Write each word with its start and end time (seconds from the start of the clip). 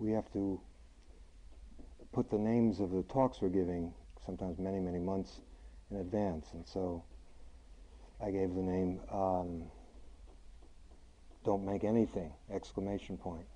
we 0.00 0.12
have 0.12 0.30
to 0.32 0.60
put 2.12 2.30
the 2.30 2.38
names 2.38 2.80
of 2.80 2.90
the 2.90 3.02
talks 3.04 3.40
we're 3.40 3.48
giving 3.48 3.92
sometimes 4.24 4.58
many, 4.58 4.80
many 4.80 4.98
months 4.98 5.40
in 5.90 5.98
advance. 5.98 6.48
And 6.52 6.66
so 6.66 7.04
I 8.24 8.30
gave 8.30 8.54
the 8.54 8.62
name 8.62 9.00
um, 9.12 9.62
Don't 11.44 11.64
Make 11.64 11.84
Anything, 11.84 12.32
exclamation 12.52 13.16
point. 13.16 13.46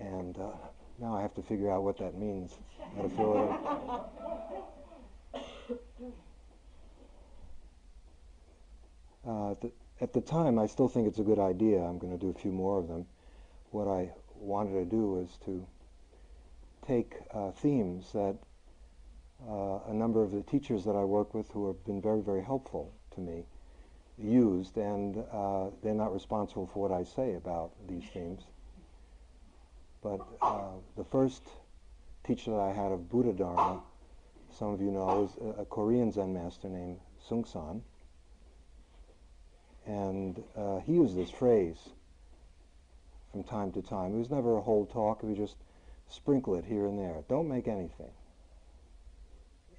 And 0.00 0.36
uh, 0.36 0.50
now 1.00 1.16
I 1.16 1.22
have 1.22 1.34
to 1.34 1.42
figure 1.42 1.70
out 1.70 1.84
what 1.84 1.98
that 1.98 2.18
means, 2.18 2.52
how 2.96 3.02
to 3.02 3.08
fill 3.10 3.34
it 3.34 3.38
up. 3.38 4.10
Uh, 9.26 9.52
at, 9.52 9.60
the, 9.62 9.72
at 10.02 10.12
the 10.12 10.20
time, 10.20 10.58
I 10.58 10.66
still 10.66 10.88
think 10.88 11.08
it's 11.08 11.18
a 11.18 11.22
good 11.22 11.38
idea. 11.38 11.80
I'm 11.80 11.98
going 11.98 12.12
to 12.12 12.18
do 12.18 12.28
a 12.28 12.38
few 12.38 12.52
more 12.52 12.78
of 12.78 12.88
them. 12.88 13.06
What 13.70 13.88
I 13.88 14.10
wanted 14.36 14.72
to 14.74 14.84
do 14.84 15.12
was 15.12 15.38
to 15.44 15.66
take 16.86 17.14
uh, 17.32 17.50
themes 17.52 18.12
that 18.12 18.36
uh, 19.48 19.78
a 19.88 19.94
number 19.94 20.22
of 20.22 20.32
the 20.32 20.42
teachers 20.42 20.84
that 20.84 20.96
I 20.96 21.04
work 21.04 21.34
with 21.34 21.50
who 21.50 21.66
have 21.66 21.84
been 21.84 22.00
very, 22.00 22.20
very 22.20 22.42
helpful 22.42 22.92
to 23.14 23.20
me 23.20 23.44
used, 24.18 24.76
and 24.76 25.24
uh, 25.32 25.66
they're 25.82 25.94
not 25.94 26.12
responsible 26.12 26.66
for 26.72 26.88
what 26.88 26.92
I 26.92 27.04
say 27.04 27.34
about 27.34 27.72
these 27.88 28.04
themes. 28.12 28.42
But 30.02 30.20
uh, 30.40 30.68
the 30.96 31.04
first 31.04 31.42
teacher 32.24 32.52
that 32.52 32.60
I 32.60 32.72
had 32.72 32.92
of 32.92 33.08
Buddha 33.08 33.32
Dharma, 33.32 33.80
some 34.50 34.72
of 34.72 34.80
you 34.80 34.90
know, 34.90 35.24
is 35.24 35.30
a 35.58 35.64
Korean 35.64 36.12
Zen 36.12 36.32
master 36.32 36.68
named 36.68 36.98
Seung 37.28 37.46
Sahn. 37.46 37.82
And 39.86 40.42
uh, 40.56 40.78
he 40.80 40.92
used 40.92 41.16
this 41.16 41.30
phrase 41.30 41.78
from 43.34 43.42
time 43.42 43.72
to 43.72 43.82
time. 43.82 44.14
It 44.14 44.18
was 44.18 44.30
never 44.30 44.56
a 44.56 44.60
whole 44.60 44.86
talk, 44.86 45.24
it 45.24 45.26
was 45.26 45.36
just 45.36 45.56
sprinkle 46.08 46.54
it 46.54 46.64
here 46.64 46.86
and 46.86 46.96
there. 46.96 47.24
Don't 47.28 47.48
make 47.48 47.66
anything. 47.66 48.12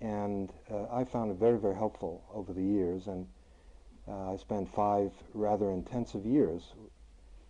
And 0.01 0.51
uh, 0.69 0.87
I 0.91 1.05
found 1.05 1.31
it 1.31 1.37
very, 1.37 1.57
very 1.57 1.75
helpful 1.75 2.21
over 2.33 2.51
the 2.51 2.61
years. 2.61 3.07
And 3.07 3.25
uh, 4.09 4.33
I 4.33 4.35
spent 4.35 4.67
five 4.75 5.13
rather 5.33 5.71
intensive 5.71 6.25
years 6.25 6.73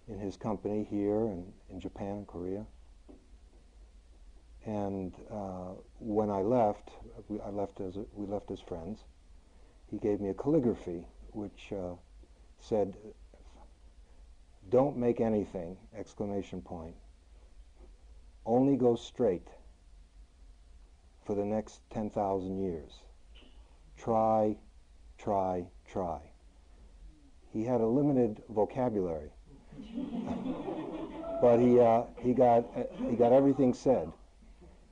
in 0.07 0.19
his 0.19 0.37
company 0.37 0.85
here 0.87 1.25
and 1.25 1.51
in 1.71 1.79
Japan 1.79 2.17
and 2.17 2.27
Korea. 2.27 2.65
And 4.67 5.11
uh, 5.31 5.73
when 5.99 6.29
I 6.29 6.41
left, 6.41 6.91
we, 7.29 7.39
I 7.41 7.49
left 7.49 7.81
as 7.81 7.97
a, 7.97 8.05
we 8.13 8.27
left 8.27 8.51
as 8.51 8.59
friends. 8.59 8.99
He 9.89 9.97
gave 9.97 10.21
me 10.21 10.29
a 10.29 10.35
calligraphy 10.35 11.07
which 11.31 11.73
uh, 11.75 11.95
said, 12.59 12.95
"Don't 14.69 14.97
make 14.97 15.21
anything!" 15.21 15.77
Exclamation 15.95 16.61
point 16.61 16.95
only 18.45 18.75
go 18.75 18.95
straight 18.95 19.47
for 21.25 21.35
the 21.35 21.43
next 21.43 21.81
10,000 21.89 22.59
years. 22.63 23.01
Try, 23.97 24.55
try, 25.17 25.65
try. 25.87 26.19
He 27.51 27.63
had 27.63 27.81
a 27.81 27.87
limited 27.87 28.43
vocabulary, 28.49 29.31
but 31.41 31.57
he, 31.57 31.79
uh, 31.79 32.03
he, 32.19 32.33
got, 32.33 32.65
uh, 32.75 32.83
he 33.09 33.15
got 33.15 33.31
everything 33.31 33.73
said. 33.73 34.11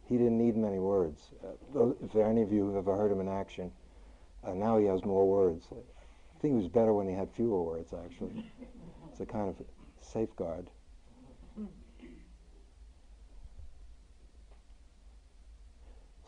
He 0.08 0.18
didn't 0.18 0.38
need 0.38 0.58
many 0.58 0.80
words. 0.80 1.32
Uh, 1.44 1.92
if 2.02 2.12
there 2.14 2.26
are 2.26 2.30
any 2.30 2.42
of 2.42 2.52
you 2.52 2.62
who 2.62 2.76
have 2.76 2.88
ever 2.88 2.96
heard 2.96 3.12
him 3.12 3.22
in 3.22 3.28
action, 3.28 3.72
uh, 4.44 4.54
now 4.54 4.78
he 4.78 4.86
has 4.86 5.04
more 5.06 5.28
words. 5.28 5.68
I 5.72 6.40
think 6.42 6.54
he 6.54 6.58
was 6.58 6.68
better 6.68 6.94
when 6.94 7.08
he 7.08 7.14
had 7.14 7.30
fewer 7.32 7.62
words, 7.62 7.94
actually. 7.94 8.52
It's 9.14 9.22
a 9.22 9.26
kind 9.28 9.48
of 9.48 9.64
safeguard. 10.02 10.72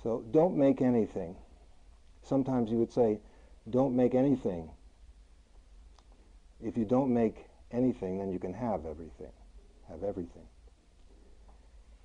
So 0.03 0.23
don't 0.29 0.55
make 0.55 0.83
anything. 0.83 1.35
Sometimes 2.21 2.69
you 2.69 2.77
would 2.77 2.93
say, 2.93 3.17
don't 3.71 3.95
make 3.95 4.13
anything. 4.13 4.69
If 6.61 6.77
you 6.77 6.85
don't 6.85 7.11
make 7.11 7.47
anything, 7.71 8.19
then 8.19 8.31
you 8.31 8.37
can 8.37 8.53
have 8.53 8.85
everything. 8.85 9.31
Have 9.89 10.03
everything. 10.03 10.45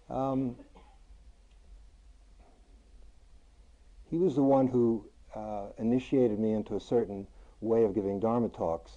Um, 0.08 0.56
he 4.08 4.16
was 4.16 4.34
the 4.34 4.42
one 4.42 4.66
who 4.66 5.04
uh, 5.36 5.66
initiated 5.76 6.38
me 6.38 6.54
into 6.54 6.76
a 6.76 6.80
certain 6.80 7.26
way 7.60 7.84
of 7.84 7.94
giving 7.94 8.18
Dharma 8.18 8.48
talks. 8.48 8.96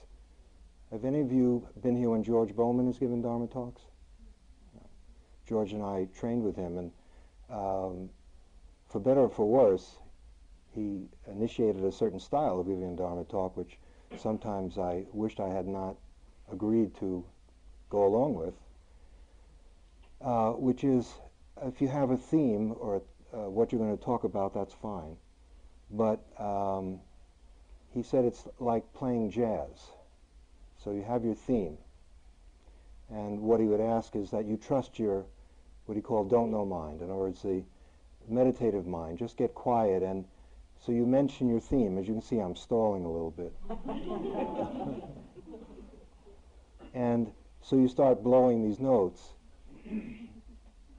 Have 0.93 1.05
any 1.05 1.21
of 1.21 1.31
you 1.31 1.67
been 1.81 1.95
here 1.95 2.11
when 2.11 2.23
George 2.23 2.55
Bowman 2.55 2.85
has 2.85 2.99
given 2.99 3.19
Dharma 3.19 3.47
talks? 3.47 3.81
No. 4.75 4.87
George 5.49 5.73
and 5.73 5.81
I 5.81 6.07
trained 6.15 6.43
with 6.43 6.55
him, 6.55 6.77
and 6.77 6.91
um, 7.49 8.09
for 8.89 8.99
better 8.99 9.21
or 9.21 9.29
for 9.29 9.49
worse, 9.49 9.97
he 10.69 11.07
initiated 11.25 11.83
a 11.83 11.91
certain 11.91 12.19
style 12.19 12.59
of 12.59 12.67
giving 12.67 12.93
a 12.93 12.95
Dharma 12.95 13.23
talk, 13.23 13.57
which 13.57 13.79
sometimes 14.17 14.77
I 14.77 15.05
wished 15.13 15.39
I 15.39 15.49
had 15.49 15.65
not 15.67 15.95
agreed 16.51 16.93
to 16.99 17.25
go 17.89 18.05
along 18.05 18.35
with, 18.35 18.53
uh, 20.21 20.51
which 20.51 20.83
is 20.83 21.11
if 21.63 21.81
you 21.81 21.87
have 21.87 22.11
a 22.11 22.17
theme 22.17 22.75
or 22.79 23.01
uh, 23.33 23.49
what 23.49 23.71
you're 23.71 23.81
going 23.81 23.97
to 23.97 24.03
talk 24.03 24.25
about, 24.25 24.53
that's 24.53 24.75
fine. 24.75 25.17
But 25.89 26.23
um, 26.39 26.99
he 27.89 28.03
said 28.03 28.25
it's 28.25 28.47
like 28.59 28.93
playing 28.93 29.31
jazz. 29.31 29.89
So 30.83 30.91
you 30.91 31.03
have 31.03 31.23
your 31.23 31.35
theme. 31.35 31.77
And 33.09 33.41
what 33.41 33.59
he 33.59 33.67
would 33.67 33.81
ask 33.81 34.15
is 34.15 34.31
that 34.31 34.45
you 34.45 34.57
trust 34.57 34.99
your, 34.99 35.25
what 35.85 35.95
he 35.95 36.01
called 36.01 36.29
don't 36.29 36.51
know 36.51 36.65
mind. 36.65 37.01
In 37.01 37.09
other 37.09 37.19
words, 37.19 37.41
the, 37.41 37.63
meditative 38.27 38.85
mind. 38.85 39.17
Just 39.17 39.37
get 39.37 39.53
quiet. 39.53 40.03
And 40.03 40.25
so 40.79 40.91
you 40.91 41.05
mention 41.05 41.49
your 41.49 41.59
theme. 41.59 41.97
As 41.97 42.07
you 42.07 42.13
can 42.13 42.21
see, 42.21 42.39
I'm 42.39 42.55
stalling 42.55 43.05
a 43.05 43.11
little 43.11 43.31
bit. 43.31 43.53
and 46.93 47.31
so 47.61 47.75
you 47.75 47.87
start 47.87 48.23
blowing 48.23 48.67
these 48.67 48.79
notes. 48.79 49.33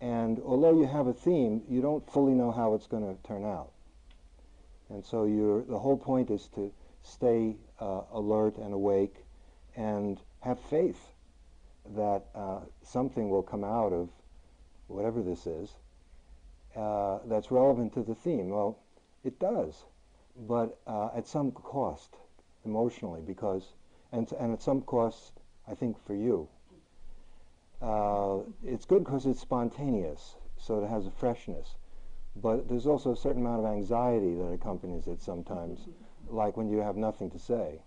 And 0.01 0.41
although 0.45 0.79
you 0.79 0.87
have 0.87 1.07
a 1.07 1.15
theme, 1.15 1.63
you 1.69 1.81
don't 1.81 2.11
fully 2.13 2.33
know 2.33 2.51
how 2.51 2.75
it's 2.75 2.87
going 2.87 3.05
to 3.05 3.17
turn 3.27 3.45
out. 3.45 3.71
And 4.91 5.05
so 5.05 5.27
the 5.67 5.79
whole 5.79 5.97
point 5.97 6.31
is 6.31 6.49
to 6.55 6.73
stay 7.03 7.57
uh, 7.81 8.03
alert 8.13 8.59
and 8.59 8.75
awake 8.75 9.24
and 9.77 10.21
have 10.41 10.59
faith 10.59 11.01
that 11.95 12.25
uh, 12.35 12.61
something 12.83 13.29
will 13.29 13.43
come 13.43 13.65
out 13.65 13.93
of 13.93 14.09
whatever 14.87 15.23
this 15.23 15.47
is 15.47 15.75
uh, 16.77 17.19
that's 17.27 17.51
relevant 17.51 17.93
to 17.95 18.03
the 18.03 18.15
theme? 18.15 18.49
Well, 18.49 18.79
it 19.25 19.39
does, 19.39 19.85
but 20.49 20.79
uh, 20.87 21.09
at 21.17 21.27
some 21.27 21.51
cost 21.53 22.17
emotionally 22.65 23.21
because, 23.21 23.73
and, 24.13 24.31
and 24.41 24.53
at 24.53 24.63
some 24.63 24.83
cost, 24.83 25.33
I 25.69 25.75
think, 25.75 26.03
for 26.05 26.15
you. 26.15 26.49
Uh, 27.83 28.39
it's 28.65 28.85
good 28.87 29.05
because 29.05 29.27
it's 29.27 29.41
spontaneous, 29.41 30.37
so 30.57 30.83
it 30.83 30.89
has 30.89 31.07
a 31.07 31.11
freshness. 31.11 31.77
But 32.37 32.69
there's 32.69 32.87
also 32.87 33.13
a 33.13 33.17
certain 33.17 33.43
amount 33.43 33.65
of 33.65 33.73
anxiety 33.73 34.35
that 34.35 34.53
accompanies 34.53 35.07
it 35.07 35.23
sometimes, 35.23 35.81
like 36.29 36.57
when 36.57 36.69
you 36.69 36.79
have 36.79 36.97
nothing 36.97 37.31
to 37.31 37.39
say. 37.39 37.81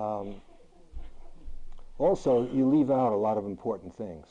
Um, 0.00 0.36
also, 1.98 2.48
you 2.50 2.66
leave 2.66 2.90
out 2.90 3.12
a 3.12 3.16
lot 3.16 3.36
of 3.36 3.44
important 3.44 3.94
things. 3.96 4.26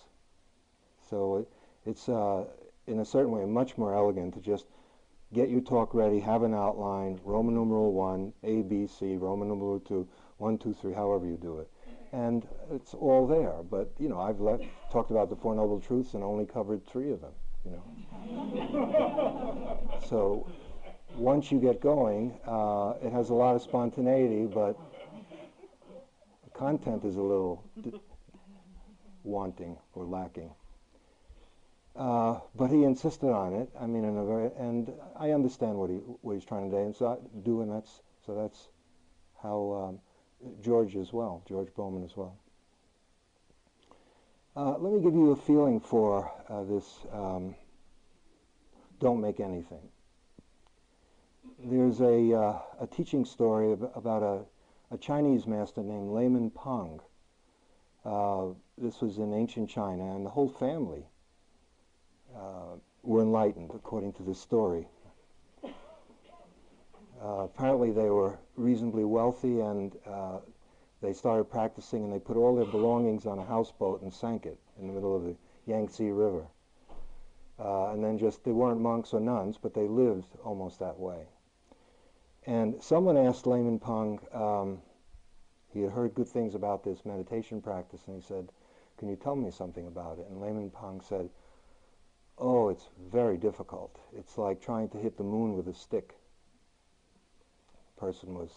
So 1.07 1.37
it, 1.37 1.47
it's, 1.85 2.09
uh, 2.09 2.45
in 2.87 2.99
a 2.99 3.05
certain 3.05 3.31
way, 3.31 3.45
much 3.45 3.77
more 3.77 3.93
elegant 3.93 4.33
to 4.33 4.39
just 4.39 4.65
get 5.33 5.49
your 5.49 5.61
talk 5.61 5.93
ready, 5.93 6.19
have 6.19 6.41
an 6.41 6.55
outline, 6.55 7.19
Roman 7.23 7.53
numeral 7.53 7.93
one, 7.93 8.33
A, 8.43 8.63
B, 8.63 8.87
C, 8.87 9.15
Roman 9.17 9.47
numeral 9.47 9.79
two, 9.79 10.07
one, 10.37 10.57
two, 10.57 10.73
three, 10.73 10.93
however 10.93 11.27
you 11.27 11.37
do 11.37 11.59
it. 11.59 11.69
And 12.11 12.47
it's 12.71 12.95
all 12.95 13.27
there. 13.27 13.61
But, 13.69 13.91
you 13.99 14.09
know, 14.09 14.19
I've 14.19 14.39
left, 14.39 14.63
talked 14.91 15.11
about 15.11 15.29
the 15.29 15.35
Four 15.35 15.53
Noble 15.53 15.79
Truths 15.79 16.15
and 16.15 16.23
only 16.23 16.47
covered 16.47 16.83
three 16.87 17.11
of 17.11 17.21
them, 17.21 17.33
you 17.63 17.71
know. 17.71 17.83
so 20.09 20.49
once 21.15 21.51
you 21.51 21.59
get 21.59 21.79
going, 21.79 22.35
uh, 22.47 22.93
it 23.03 23.11
has 23.11 23.29
a 23.29 23.33
lot 23.35 23.55
of 23.55 23.61
spontaneity, 23.61 24.47
but 24.47 24.75
content 26.59 27.05
is 27.05 27.15
a 27.15 27.21
little 27.21 27.63
wanting 29.23 29.77
or 29.93 30.03
lacking. 30.03 30.51
Uh, 31.95 32.39
but 32.55 32.69
he 32.69 32.83
insisted 32.83 33.29
on 33.29 33.53
it. 33.53 33.69
I 33.79 33.87
mean, 33.87 34.03
very, 34.27 34.51
and 34.59 34.91
I 35.17 35.31
understand 35.31 35.75
what 35.75 35.89
he 35.89 35.97
what 36.21 36.33
he's 36.33 36.45
trying 36.45 36.69
to 36.69 36.77
do, 36.77 36.83
and 36.83 36.95
so 36.95 37.19
do, 37.43 37.61
and 37.61 37.71
that's 37.71 38.01
so 38.25 38.35
that's 38.35 38.67
how 39.41 39.57
um, 39.87 39.99
George 40.61 40.95
as 40.97 41.11
well, 41.13 41.41
George 41.47 41.73
Bowman 41.75 42.03
as 42.03 42.15
well. 42.15 42.35
Uh, 44.55 44.77
let 44.77 44.93
me 44.93 45.01
give 45.01 45.13
you 45.13 45.31
a 45.31 45.35
feeling 45.35 45.79
for 45.79 46.31
uh, 46.49 46.63
this. 46.63 46.85
Um, 47.13 47.55
don't 48.99 49.21
make 49.21 49.39
anything. 49.39 49.87
There's 51.57 52.01
a 52.01 52.33
uh, 52.33 52.59
a 52.81 52.87
teaching 52.87 53.25
story 53.25 53.73
about 53.95 54.23
a 54.23 54.43
a 54.91 54.97
Chinese 54.97 55.45
master 55.45 55.83
named 55.83 56.11
Layman 56.11 56.49
Pang. 56.51 56.99
Uh, 58.03 58.47
this 58.77 59.01
was 59.01 59.17
in 59.17 59.33
ancient 59.33 59.69
China, 59.69 60.15
and 60.15 60.25
the 60.25 60.29
whole 60.29 60.49
family 60.49 61.05
uh, 62.35 62.75
were 63.03 63.21
enlightened, 63.21 63.71
according 63.73 64.13
to 64.13 64.23
this 64.23 64.39
story. 64.39 64.87
Uh, 67.21 67.43
apparently, 67.43 67.91
they 67.91 68.09
were 68.09 68.39
reasonably 68.55 69.03
wealthy, 69.03 69.59
and 69.59 69.97
uh, 70.07 70.37
they 71.01 71.13
started 71.13 71.43
practicing, 71.43 72.05
and 72.05 72.13
they 72.13 72.19
put 72.19 72.37
all 72.37 72.55
their 72.55 72.65
belongings 72.65 73.25
on 73.25 73.39
a 73.39 73.45
houseboat 73.45 74.01
and 74.01 74.13
sank 74.13 74.45
it 74.45 74.57
in 74.79 74.87
the 74.87 74.93
middle 74.93 75.15
of 75.15 75.23
the 75.23 75.35
Yangtze 75.67 76.09
River. 76.09 76.45
Uh, 77.59 77.91
and 77.91 78.01
then 78.01 78.17
just, 78.17 78.43
they 78.45 78.53
weren't 78.53 78.79
monks 78.79 79.13
or 79.13 79.19
nuns, 79.19 79.57
but 79.61 79.73
they 79.73 79.87
lived 79.87 80.37
almost 80.45 80.79
that 80.79 80.97
way. 80.97 81.27
And 82.49 82.81
someone 82.81 83.15
asked 83.15 83.45
Layman 83.45 83.77
Pang, 83.77 84.19
um, 84.33 84.81
he 85.71 85.81
had 85.81 85.91
heard 85.91 86.15
good 86.15 86.27
things 86.27 86.55
about 86.55 86.83
this 86.83 87.05
meditation 87.05 87.61
practice, 87.61 88.01
and 88.07 88.15
he 88.15 88.27
said, 88.27 88.49
can 88.97 89.07
you 89.07 89.15
tell 89.15 89.35
me 89.35 89.51
something 89.51 89.85
about 89.85 90.17
it? 90.17 90.25
And 90.27 90.41
Layman 90.41 90.71
Pang 90.71 90.99
said, 90.99 91.29
oh, 92.39 92.69
it's 92.69 92.89
very 93.11 93.37
difficult. 93.37 93.99
It's 94.17 94.39
like 94.39 94.59
trying 94.59 94.89
to 94.89 94.97
hit 94.97 95.15
the 95.15 95.23
moon 95.23 95.55
with 95.55 95.67
a 95.67 95.75
stick. 95.75 96.15
The 97.95 98.01
person 98.01 98.33
was 98.33 98.49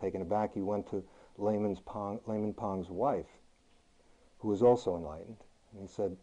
taken 0.00 0.20
aback. 0.20 0.52
He 0.52 0.62
went 0.62 0.90
to 0.90 1.04
Layman's 1.36 1.78
Pang, 1.78 2.18
Layman 2.26 2.54
Pang's 2.54 2.90
wife, 2.90 3.38
who 4.40 4.48
was 4.48 4.62
also 4.62 4.96
enlightened, 4.96 5.44
and 5.72 5.80
he 5.80 5.86
said, 5.86 6.16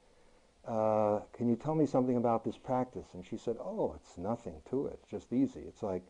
uh, 0.68 1.21
can 1.31 1.47
you 1.47 1.56
tell 1.56 1.75
me 1.75 1.85
something 1.85 2.18
about 2.18 2.44
this 2.44 2.57
practice? 2.57 3.07
And 3.13 3.25
she 3.25 3.38
said, 3.38 3.56
oh, 3.57 3.95
it's 3.95 4.18
nothing 4.18 4.56
to 4.69 4.88
it, 4.88 5.00
just 5.09 5.31
easy. 5.31 5.61
It's 5.61 5.81
like 5.81 6.03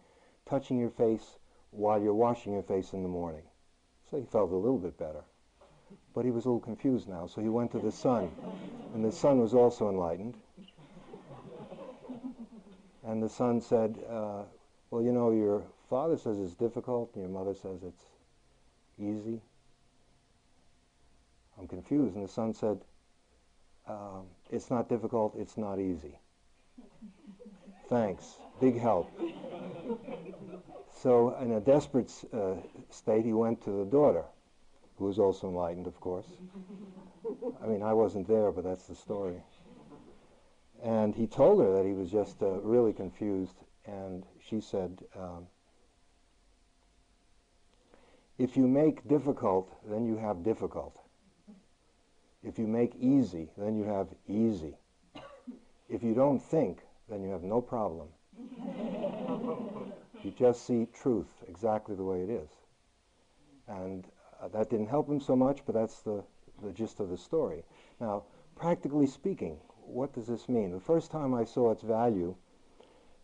touching 0.45 0.77
your 0.77 0.89
face 0.89 1.37
while 1.71 2.01
you're 2.01 2.13
washing 2.13 2.53
your 2.53 2.63
face 2.63 2.93
in 2.93 3.03
the 3.03 3.09
morning. 3.09 3.43
So 4.09 4.17
he 4.17 4.25
felt 4.25 4.51
a 4.51 4.55
little 4.55 4.77
bit 4.77 4.97
better. 4.97 5.23
But 6.13 6.25
he 6.25 6.31
was 6.31 6.45
a 6.45 6.49
little 6.49 6.61
confused 6.61 7.07
now, 7.07 7.27
so 7.27 7.41
he 7.41 7.49
went 7.49 7.71
to 7.71 7.79
the 7.79 7.91
son. 7.91 8.31
And 8.93 9.03
the 9.03 9.11
son 9.11 9.39
was 9.39 9.53
also 9.53 9.89
enlightened. 9.89 10.35
And 13.03 13.21
the 13.21 13.29
son 13.29 13.61
said, 13.61 13.99
uh, 14.09 14.43
well, 14.89 15.01
you 15.01 15.11
know, 15.11 15.31
your 15.31 15.63
father 15.89 16.17
says 16.17 16.39
it's 16.39 16.55
difficult, 16.55 17.11
and 17.15 17.23
your 17.23 17.31
mother 17.31 17.53
says 17.53 17.83
it's 17.83 18.05
easy. 18.97 19.41
I'm 21.59 21.67
confused. 21.67 22.15
And 22.15 22.23
the 22.23 22.31
son 22.31 22.53
said, 22.53 22.79
um, 23.87 24.25
it's 24.49 24.71
not 24.71 24.89
difficult, 24.89 25.35
it's 25.37 25.57
not 25.57 25.79
easy. 25.79 26.19
Thanks. 27.87 28.37
Big 28.59 28.79
help. 28.79 29.11
So, 30.93 31.35
in 31.41 31.51
a 31.51 31.59
desperate 31.59 32.11
uh, 32.33 32.55
state, 32.89 33.25
he 33.25 33.33
went 33.33 33.61
to 33.63 33.71
the 33.71 33.85
daughter, 33.85 34.23
who 34.97 35.05
was 35.05 35.19
also 35.19 35.49
enlightened, 35.49 35.87
of 35.87 35.99
course. 35.99 36.27
I 37.61 37.67
mean, 37.67 37.83
I 37.83 37.93
wasn't 37.93 38.27
there, 38.27 38.51
but 38.51 38.63
that's 38.63 38.87
the 38.87 38.95
story. 38.95 39.41
And 40.81 41.13
he 41.13 41.27
told 41.27 41.61
her 41.61 41.73
that 41.73 41.85
he 41.85 41.93
was 41.93 42.09
just 42.11 42.41
uh, 42.41 42.59
really 42.61 42.93
confused, 42.93 43.55
and 43.85 44.25
she 44.39 44.61
said, 44.61 44.99
um, 45.15 45.47
If 48.37 48.57
you 48.57 48.67
make 48.67 49.07
difficult, 49.07 49.73
then 49.89 50.05
you 50.05 50.17
have 50.17 50.43
difficult. 50.43 50.97
If 52.43 52.59
you 52.59 52.67
make 52.67 52.95
easy, 52.95 53.49
then 53.57 53.75
you 53.75 53.85
have 53.85 54.07
easy. 54.27 54.75
If 55.89 56.03
you 56.03 56.13
don't 56.13 56.41
think, 56.41 56.81
then 57.09 57.23
you 57.23 57.31
have 57.31 57.43
no 57.43 57.61
problem. 57.61 58.07
you 60.23 60.31
just 60.37 60.65
see 60.65 60.87
truth 60.93 61.27
exactly 61.47 61.95
the 61.95 62.03
way 62.03 62.21
it 62.21 62.29
is. 62.29 62.49
And 63.67 64.05
uh, 64.41 64.47
that 64.49 64.69
didn't 64.69 64.87
help 64.87 65.09
him 65.09 65.19
so 65.19 65.35
much, 65.35 65.61
but 65.65 65.75
that's 65.75 66.01
the, 66.01 66.23
the 66.63 66.71
gist 66.71 66.99
of 66.99 67.09
the 67.09 67.17
story. 67.17 67.63
Now, 67.99 68.23
practically 68.55 69.07
speaking, 69.07 69.57
what 69.85 70.13
does 70.13 70.27
this 70.27 70.49
mean? 70.49 70.71
The 70.71 70.79
first 70.79 71.11
time 71.11 71.33
I 71.33 71.43
saw 71.43 71.71
its 71.71 71.83
value 71.83 72.35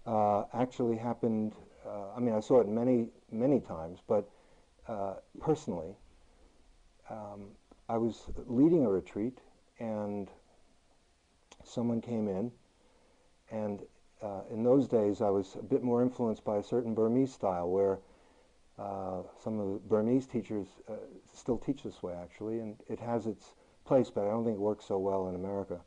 uh, 0.05 0.43
actually 0.53 0.97
happened, 0.97 1.53
uh, 1.85 2.15
I 2.15 2.19
mean, 2.19 2.33
I 2.33 2.39
saw 2.39 2.59
it 2.61 2.67
many, 2.67 3.09
many 3.31 3.59
times, 3.59 3.99
but 4.07 4.29
uh, 4.87 5.15
personally, 5.39 5.95
um, 7.09 7.49
I 7.89 7.97
was 7.97 8.29
leading 8.47 8.85
a 8.85 8.89
retreat 8.89 9.39
and 9.79 10.29
someone 11.63 12.01
came 12.01 12.27
in 12.27 12.51
and 13.51 13.81
uh, 14.21 14.41
in 14.51 14.63
those 14.63 14.87
days 14.87 15.21
I 15.21 15.29
was 15.29 15.55
a 15.59 15.63
bit 15.63 15.83
more 15.83 16.01
influenced 16.01 16.43
by 16.43 16.57
a 16.57 16.63
certain 16.63 16.93
Burmese 16.93 17.33
style 17.33 17.69
where 17.69 17.99
uh, 18.79 19.21
some 19.43 19.59
of 19.59 19.73
the 19.73 19.79
Burmese 19.87 20.27
teachers 20.27 20.67
uh, 20.89 20.93
still 21.33 21.57
teach 21.57 21.83
this 21.83 22.01
way 22.01 22.13
actually 22.13 22.59
and 22.59 22.75
it 22.89 22.99
has 22.99 23.27
its 23.27 23.55
place 23.85 24.09
but 24.09 24.25
I 24.25 24.31
don't 24.31 24.43
think 24.43 24.55
it 24.55 24.61
works 24.61 24.85
so 24.85 24.97
well 24.97 25.27
in 25.29 25.35
America 25.35 25.79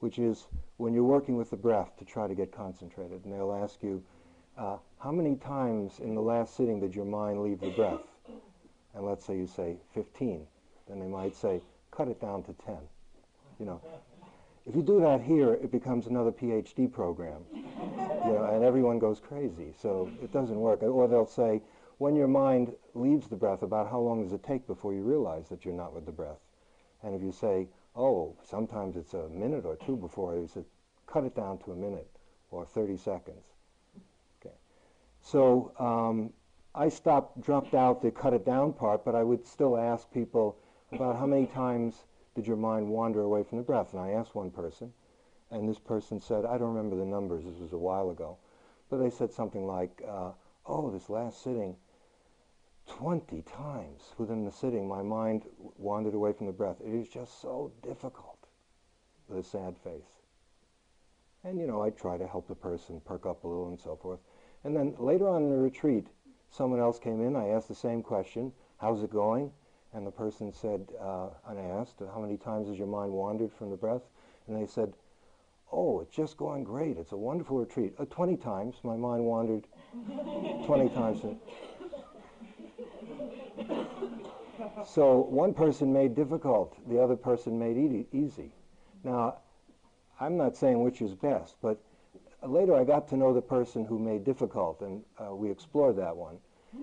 which 0.00 0.18
is 0.18 0.46
when 0.76 0.92
you're 0.92 1.04
working 1.04 1.36
with 1.36 1.50
the 1.50 1.56
breath 1.56 1.96
to 1.98 2.04
try 2.04 2.26
to 2.26 2.34
get 2.34 2.52
concentrated 2.52 3.24
and 3.24 3.32
they'll 3.32 3.52
ask 3.52 3.82
you 3.82 4.02
uh, 4.58 4.76
how 4.98 5.12
many 5.12 5.36
times 5.36 6.00
in 6.00 6.14
the 6.14 6.22
last 6.22 6.56
sitting 6.56 6.80
did 6.80 6.94
your 6.94 7.04
mind 7.04 7.42
leave 7.42 7.60
the 7.60 7.70
breath 7.70 8.00
and 8.94 9.04
let's 9.04 9.24
say 9.24 9.36
you 9.36 9.46
say 9.46 9.76
15 9.94 10.46
then 10.88 11.00
they 11.00 11.06
might 11.06 11.34
say, 11.34 11.60
cut 11.90 12.08
it 12.08 12.20
down 12.20 12.42
to 12.44 12.52
10. 12.64 12.76
You 13.58 13.66
know, 13.66 13.80
if 14.68 14.74
you 14.74 14.82
do 14.82 15.00
that 15.00 15.22
here, 15.22 15.54
it 15.54 15.70
becomes 15.70 16.06
another 16.06 16.32
PhD 16.32 16.90
program. 16.90 17.42
You 17.52 18.32
know, 18.32 18.50
and 18.52 18.64
everyone 18.64 18.98
goes 18.98 19.20
crazy. 19.20 19.72
So 19.80 20.10
it 20.22 20.32
doesn't 20.32 20.58
work. 20.58 20.82
Or 20.82 21.06
they'll 21.06 21.26
say, 21.26 21.62
when 21.98 22.16
your 22.16 22.26
mind 22.26 22.74
leaves 22.94 23.28
the 23.28 23.36
breath, 23.36 23.62
about 23.62 23.88
how 23.90 24.00
long 24.00 24.24
does 24.24 24.32
it 24.32 24.42
take 24.42 24.66
before 24.66 24.92
you 24.92 25.02
realize 25.02 25.48
that 25.48 25.64
you're 25.64 25.74
not 25.74 25.94
with 25.94 26.04
the 26.04 26.12
breath? 26.12 26.40
And 27.02 27.14
if 27.14 27.22
you 27.22 27.32
say, 27.32 27.68
oh, 27.94 28.34
sometimes 28.42 28.96
it's 28.96 29.14
a 29.14 29.28
minute 29.28 29.64
or 29.64 29.76
two 29.76 29.96
before, 29.96 30.34
you 30.34 30.48
said, 30.52 30.64
cut 31.06 31.24
it 31.24 31.36
down 31.36 31.58
to 31.58 31.72
a 31.72 31.76
minute 31.76 32.08
or 32.50 32.66
30 32.66 32.96
seconds. 32.96 33.44
Okay. 34.40 34.54
So 35.20 35.72
um, 35.78 36.32
I 36.74 36.88
stopped, 36.88 37.40
dropped 37.40 37.74
out 37.74 38.02
the 38.02 38.10
cut 38.10 38.34
it 38.34 38.44
down 38.44 38.72
part, 38.72 39.04
but 39.04 39.14
I 39.14 39.22
would 39.22 39.46
still 39.46 39.76
ask 39.76 40.10
people, 40.12 40.58
about 40.92 41.16
how 41.16 41.26
many 41.26 41.46
times 41.46 42.04
did 42.36 42.46
your 42.46 42.56
mind 42.56 42.86
wander 42.86 43.22
away 43.22 43.42
from 43.42 43.58
the 43.58 43.64
breath? 43.64 43.94
And 43.94 44.00
I 44.00 44.10
asked 44.10 44.34
one 44.34 44.50
person, 44.50 44.92
and 45.50 45.66
this 45.66 45.78
person 45.78 46.20
said, 46.20 46.44
I 46.44 46.58
don't 46.58 46.74
remember 46.74 46.94
the 46.94 47.04
numbers, 47.04 47.44
this 47.44 47.58
was 47.58 47.72
a 47.72 47.78
while 47.78 48.10
ago, 48.10 48.36
but 48.90 48.98
they 48.98 49.10
said 49.10 49.32
something 49.32 49.66
like, 49.66 50.02
uh, 50.06 50.32
oh, 50.66 50.90
this 50.90 51.08
last 51.08 51.42
sitting, 51.42 51.74
20 52.88 53.42
times 53.42 54.02
within 54.18 54.44
the 54.44 54.52
sitting, 54.52 54.86
my 54.86 55.02
mind 55.02 55.44
wandered 55.78 56.14
away 56.14 56.32
from 56.34 56.46
the 56.46 56.52
breath. 56.52 56.76
It 56.84 56.94
is 56.94 57.08
just 57.08 57.40
so 57.40 57.72
difficult, 57.82 58.38
with 59.28 59.38
a 59.38 59.48
sad 59.48 59.76
face. 59.78 60.20
And, 61.42 61.58
you 61.58 61.66
know, 61.66 61.80
I 61.80 61.90
try 61.90 62.18
to 62.18 62.26
help 62.26 62.48
the 62.48 62.54
person 62.54 63.00
perk 63.00 63.24
up 63.24 63.44
a 63.44 63.48
little 63.48 63.68
and 63.68 63.80
so 63.80 63.96
forth. 63.96 64.20
And 64.62 64.76
then 64.76 64.94
later 64.98 65.26
on 65.26 65.44
in 65.44 65.50
the 65.50 65.56
retreat, 65.56 66.08
someone 66.50 66.80
else 66.80 66.98
came 66.98 67.22
in. 67.22 67.34
I 67.34 67.48
asked 67.48 67.68
the 67.68 67.74
same 67.74 68.02
question, 68.02 68.52
how's 68.76 69.02
it 69.02 69.10
going? 69.10 69.52
And 69.96 70.06
the 70.06 70.10
person 70.10 70.52
said, 70.52 70.86
uh, 71.00 71.28
and 71.48 71.58
I 71.58 71.64
asked, 71.80 72.02
how 72.12 72.20
many 72.20 72.36
times 72.36 72.68
has 72.68 72.76
your 72.76 72.86
mind 72.86 73.10
wandered 73.10 73.50
from 73.50 73.70
the 73.70 73.76
breath? 73.76 74.02
And 74.46 74.54
they 74.54 74.66
said, 74.66 74.92
oh, 75.72 76.00
it's 76.00 76.14
just 76.14 76.36
going 76.36 76.64
great. 76.64 76.98
It's 76.98 77.12
a 77.12 77.16
wonderful 77.16 77.56
retreat. 77.56 77.94
Uh, 77.98 78.04
20 78.04 78.36
times 78.36 78.76
my 78.84 78.94
mind 78.94 79.24
wandered 79.24 79.66
20 80.66 80.90
times. 80.90 81.22
so 84.86 85.26
one 85.30 85.54
person 85.54 85.94
made 85.94 86.14
difficult, 86.14 86.76
the 86.90 87.02
other 87.02 87.16
person 87.16 87.58
made 87.58 87.78
e 87.78 88.06
easy. 88.12 88.52
Now, 89.02 89.38
I'm 90.20 90.36
not 90.36 90.58
saying 90.58 90.82
which 90.82 91.00
is 91.00 91.14
best, 91.14 91.56
but 91.62 91.80
later 92.46 92.74
I 92.74 92.84
got 92.84 93.08
to 93.08 93.16
know 93.16 93.32
the 93.32 93.40
person 93.40 93.86
who 93.86 93.98
made 93.98 94.24
difficult, 94.24 94.82
and 94.82 95.02
uh, 95.18 95.34
we 95.34 95.50
explored 95.50 95.96
that 95.96 96.14
one. 96.14 96.36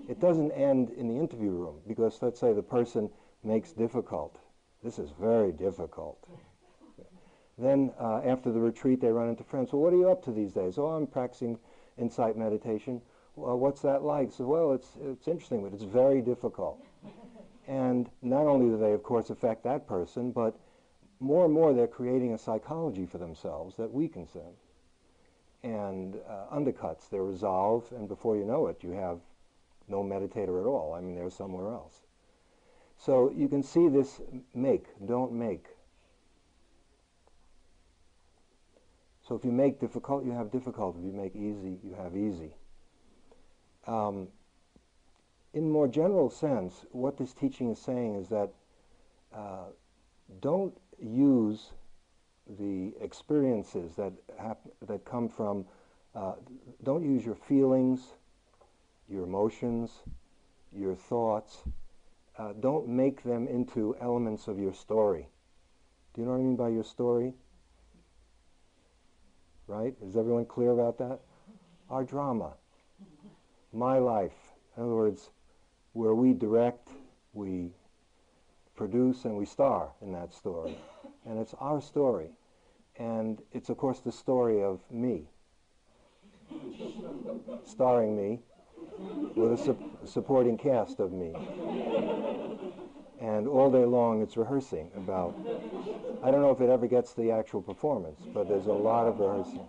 It 0.08 0.20
doesn't 0.20 0.52
end 0.52 0.90
in 0.90 1.08
the 1.08 1.14
interview 1.14 1.50
room 1.50 1.80
because 1.86 2.20
let's 2.22 2.40
say 2.40 2.52
the 2.52 2.62
person 2.62 3.10
makes 3.42 3.72
difficult. 3.72 4.38
This 4.82 4.98
is 4.98 5.10
very 5.18 5.52
difficult. 5.52 6.18
Then 7.56 7.92
uh, 8.00 8.20
after 8.24 8.50
the 8.50 8.60
retreat, 8.60 9.00
they 9.00 9.12
run 9.12 9.28
into 9.28 9.44
friends. 9.44 9.72
Well, 9.72 9.82
what 9.82 9.92
are 9.92 9.96
you 9.96 10.10
up 10.10 10.22
to 10.24 10.32
these 10.32 10.52
days? 10.52 10.76
Oh, 10.76 10.88
I'm 10.88 11.06
practicing 11.06 11.58
insight 11.96 12.36
meditation. 12.36 13.00
Well, 13.36 13.58
what's 13.58 13.80
that 13.82 14.02
like? 14.02 14.32
So, 14.32 14.44
well, 14.44 14.72
it's, 14.72 14.96
it's 15.02 15.28
interesting, 15.28 15.62
but 15.62 15.72
it's 15.72 15.84
very 15.84 16.20
difficult. 16.20 16.84
And 17.66 18.10
not 18.22 18.46
only 18.46 18.66
do 18.66 18.76
they, 18.76 18.92
of 18.92 19.02
course, 19.02 19.30
affect 19.30 19.64
that 19.64 19.86
person, 19.86 20.32
but 20.32 20.58
more 21.20 21.44
and 21.44 21.54
more 21.54 21.72
they're 21.72 21.86
creating 21.86 22.34
a 22.34 22.38
psychology 22.38 23.06
for 23.06 23.18
themselves 23.18 23.76
that 23.76 23.92
weakens 23.92 24.32
them 24.32 24.52
and 25.62 26.16
uh, 26.28 26.54
undercuts 26.54 27.08
their 27.08 27.22
resolve, 27.22 27.90
and 27.92 28.06
before 28.06 28.36
you 28.36 28.44
know 28.44 28.66
it, 28.66 28.82
you 28.82 28.90
have 28.90 29.20
no 29.88 30.02
meditator 30.02 30.60
at 30.60 30.66
all. 30.66 30.94
I 30.94 31.00
mean, 31.00 31.14
they're 31.14 31.30
somewhere 31.30 31.72
else. 31.72 32.02
So 32.96 33.32
you 33.36 33.48
can 33.48 33.62
see 33.62 33.88
this 33.88 34.20
make, 34.54 34.86
don't 35.06 35.32
make. 35.32 35.66
So 39.26 39.34
if 39.34 39.44
you 39.44 39.52
make 39.52 39.80
difficult, 39.80 40.24
you 40.24 40.32
have 40.32 40.50
difficult. 40.50 40.96
If 40.98 41.04
you 41.04 41.12
make 41.12 41.34
easy, 41.34 41.78
you 41.82 41.94
have 41.98 42.16
easy. 42.16 42.54
Um, 43.86 44.28
in 45.54 45.70
more 45.70 45.88
general 45.88 46.30
sense, 46.30 46.84
what 46.92 47.16
this 47.16 47.32
teaching 47.32 47.70
is 47.70 47.78
saying 47.78 48.16
is 48.16 48.28
that 48.28 48.50
uh, 49.34 49.66
don't 50.40 50.76
use 50.98 51.70
the 52.58 52.92
experiences 53.00 53.94
that, 53.96 54.12
that 54.86 55.04
come 55.04 55.28
from, 55.28 55.64
uh, 56.14 56.34
don't 56.82 57.02
use 57.02 57.24
your 57.24 57.34
feelings, 57.34 58.14
your 59.08 59.24
emotions, 59.24 59.90
your 60.72 60.94
thoughts. 60.94 61.62
Uh, 62.36 62.52
don't 62.60 62.88
make 62.88 63.22
them 63.22 63.46
into 63.46 63.96
elements 64.00 64.48
of 64.48 64.58
your 64.58 64.72
story. 64.72 65.28
Do 66.12 66.20
you 66.20 66.26
know 66.26 66.32
what 66.32 66.40
I 66.40 66.42
mean 66.42 66.56
by 66.56 66.68
your 66.68 66.84
story? 66.84 67.34
Right? 69.66 69.94
Is 70.04 70.16
everyone 70.16 70.46
clear 70.46 70.70
about 70.70 70.98
that? 70.98 71.20
Our 71.90 72.04
drama. 72.04 72.54
My 73.72 73.98
life. 73.98 74.32
In 74.76 74.82
other 74.82 74.94
words, 74.94 75.30
where 75.92 76.14
we 76.14 76.32
direct, 76.32 76.88
we 77.32 77.70
produce, 78.76 79.24
and 79.24 79.36
we 79.36 79.46
star 79.46 79.90
in 80.02 80.12
that 80.12 80.34
story. 80.34 80.76
And 81.24 81.38
it's 81.38 81.54
our 81.60 81.80
story. 81.80 82.30
And 82.96 83.40
it's, 83.52 83.68
of 83.70 83.76
course, 83.76 84.00
the 84.00 84.12
story 84.12 84.62
of 84.62 84.80
me, 84.90 85.28
starring 87.64 88.16
me, 88.16 88.40
with 89.36 89.52
a 89.52 89.56
su- 89.56 89.78
supporting 90.04 90.56
cast 90.56 91.00
of 91.00 91.12
me. 91.12 91.32
And 93.20 93.48
all 93.48 93.70
day 93.70 93.84
long 93.84 94.22
it's 94.22 94.36
rehearsing 94.36 94.90
about, 94.96 95.36
I 96.22 96.30
don't 96.30 96.42
know 96.42 96.50
if 96.50 96.60
it 96.60 96.70
ever 96.70 96.86
gets 96.86 97.14
the 97.14 97.30
actual 97.30 97.62
performance, 97.62 98.20
but 98.32 98.48
there's 98.48 98.66
a 98.66 98.72
lot 98.72 99.06
of 99.06 99.18
rehearsing. 99.18 99.66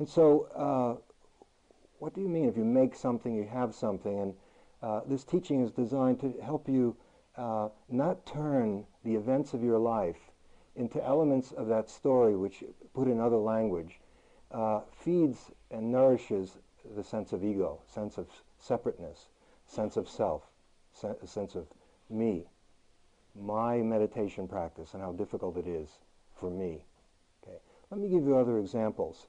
And 0.00 0.08
so, 0.08 0.48
uh, 0.56 0.96
what 1.98 2.14
do 2.14 2.22
you 2.22 2.28
mean 2.28 2.48
if 2.48 2.56
you 2.56 2.64
make 2.64 2.94
something, 2.94 3.34
you 3.34 3.44
have 3.44 3.74
something? 3.74 4.18
And 4.18 4.34
uh, 4.82 5.02
this 5.06 5.24
teaching 5.24 5.62
is 5.62 5.70
designed 5.70 6.18
to 6.20 6.32
help 6.42 6.70
you 6.70 6.96
uh, 7.36 7.68
not 7.90 8.24
turn 8.24 8.86
the 9.04 9.14
events 9.14 9.52
of 9.52 9.62
your 9.62 9.78
life 9.78 10.29
into 10.80 11.04
elements 11.04 11.52
of 11.52 11.68
that 11.68 11.90
story, 11.90 12.34
which, 12.34 12.64
put 12.94 13.06
in 13.06 13.20
other 13.20 13.36
language, 13.36 14.00
uh, 14.50 14.80
feeds 15.04 15.52
and 15.70 15.92
nourishes 15.92 16.56
the 16.96 17.04
sense 17.04 17.32
of 17.34 17.44
ego, 17.44 17.78
sense 17.86 18.16
of 18.16 18.26
separateness, 18.58 19.28
sense 19.66 19.98
of 19.98 20.08
self, 20.08 20.42
sen- 20.92 21.14
sense 21.26 21.54
of 21.54 21.66
me, 22.08 22.46
my 23.38 23.76
meditation 23.76 24.48
practice, 24.48 24.94
and 24.94 25.02
how 25.02 25.12
difficult 25.12 25.58
it 25.58 25.66
is 25.66 25.90
for 26.34 26.50
me. 26.50 26.82
Okay. 27.44 27.58
Let 27.90 28.00
me 28.00 28.08
give 28.08 28.24
you 28.24 28.38
other 28.38 28.58
examples. 28.58 29.26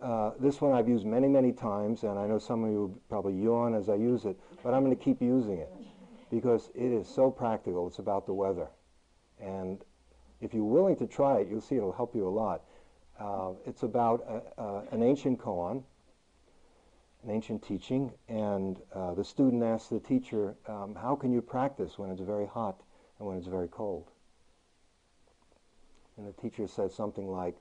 Uh, 0.00 0.30
this 0.38 0.60
one 0.60 0.72
I've 0.72 0.88
used 0.88 1.04
many, 1.06 1.26
many 1.26 1.52
times, 1.52 2.04
and 2.04 2.18
I 2.18 2.26
know 2.26 2.38
some 2.38 2.62
of 2.62 2.70
you 2.70 3.00
probably 3.08 3.34
yawn 3.34 3.74
as 3.74 3.88
I 3.88 3.96
use 3.96 4.26
it, 4.26 4.38
but 4.62 4.74
I'm 4.74 4.84
going 4.84 4.96
to 4.96 5.02
keep 5.02 5.20
using 5.20 5.58
it 5.58 5.72
because 6.30 6.70
it 6.74 6.92
is 6.92 7.08
so 7.08 7.30
practical. 7.30 7.88
It's 7.88 7.98
about 7.98 8.26
the 8.26 8.34
weather. 8.34 8.68
And 9.40 9.82
if 10.40 10.52
you're 10.54 10.64
willing 10.64 10.96
to 10.96 11.06
try 11.06 11.38
it, 11.38 11.48
you'll 11.48 11.60
see 11.60 11.76
it'll 11.76 11.92
help 11.92 12.14
you 12.14 12.26
a 12.26 12.30
lot. 12.30 12.62
Uh, 13.18 13.52
it's 13.64 13.82
about 13.82 14.24
a, 14.28 14.60
uh, 14.60 14.82
an 14.90 15.02
ancient 15.02 15.38
koan, 15.38 15.82
an 17.24 17.30
ancient 17.30 17.62
teaching, 17.62 18.12
and 18.28 18.78
uh, 18.94 19.14
the 19.14 19.24
student 19.24 19.62
asks 19.62 19.88
the 19.88 20.00
teacher, 20.00 20.54
um, 20.68 20.94
how 20.94 21.16
can 21.16 21.32
you 21.32 21.40
practice 21.40 21.98
when 21.98 22.10
it's 22.10 22.20
very 22.20 22.46
hot 22.46 22.82
and 23.18 23.26
when 23.26 23.38
it's 23.38 23.46
very 23.46 23.68
cold? 23.68 24.10
And 26.16 26.26
the 26.26 26.32
teacher 26.40 26.66
says 26.66 26.94
something 26.94 27.30
like, 27.30 27.56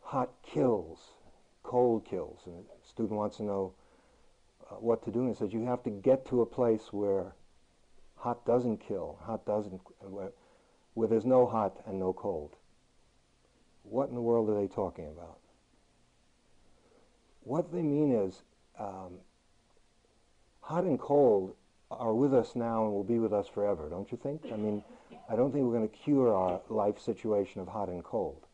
hot 0.00 0.30
kills, 0.42 0.98
cold 1.62 2.04
kills. 2.04 2.40
And 2.46 2.64
the 2.64 2.88
student 2.88 3.18
wants 3.18 3.38
to 3.38 3.44
know 3.44 3.72
uh, 4.70 4.74
what 4.74 5.02
to 5.04 5.10
do, 5.10 5.20
and 5.20 5.28
he 5.30 5.34
says, 5.34 5.52
you 5.52 5.64
have 5.64 5.82
to 5.84 5.90
get 5.90 6.26
to 6.26 6.42
a 6.42 6.46
place 6.46 6.92
where 6.92 7.34
hot 8.16 8.44
doesn't 8.46 8.78
kill, 8.78 9.18
hot 9.22 9.44
doesn't, 9.46 9.80
where, 10.00 10.32
where 10.94 11.08
there's 11.08 11.24
no 11.24 11.46
hot 11.46 11.76
and 11.86 11.98
no 11.98 12.12
cold. 12.12 12.56
What 13.82 14.08
in 14.08 14.14
the 14.14 14.20
world 14.20 14.48
are 14.48 14.54
they 14.54 14.68
talking 14.68 15.08
about? 15.08 15.38
What 17.44 17.72
they 17.72 17.82
mean 17.82 18.14
is 18.14 18.42
um, 18.78 19.18
hot 20.60 20.84
and 20.84 20.98
cold 20.98 21.54
are 21.90 22.14
with 22.14 22.32
us 22.32 22.54
now 22.54 22.84
and 22.84 22.92
will 22.92 23.04
be 23.04 23.18
with 23.18 23.32
us 23.32 23.48
forever, 23.48 23.88
don't 23.88 24.10
you 24.10 24.18
think? 24.18 24.42
I 24.52 24.56
mean, 24.56 24.82
I 25.28 25.36
don't 25.36 25.52
think 25.52 25.64
we're 25.64 25.76
going 25.76 25.88
to 25.88 25.96
cure 25.96 26.34
our 26.34 26.60
life 26.68 26.98
situation 26.98 27.60
of 27.60 27.68
hot 27.68 27.88
and 27.88 28.02
cold. 28.02 28.46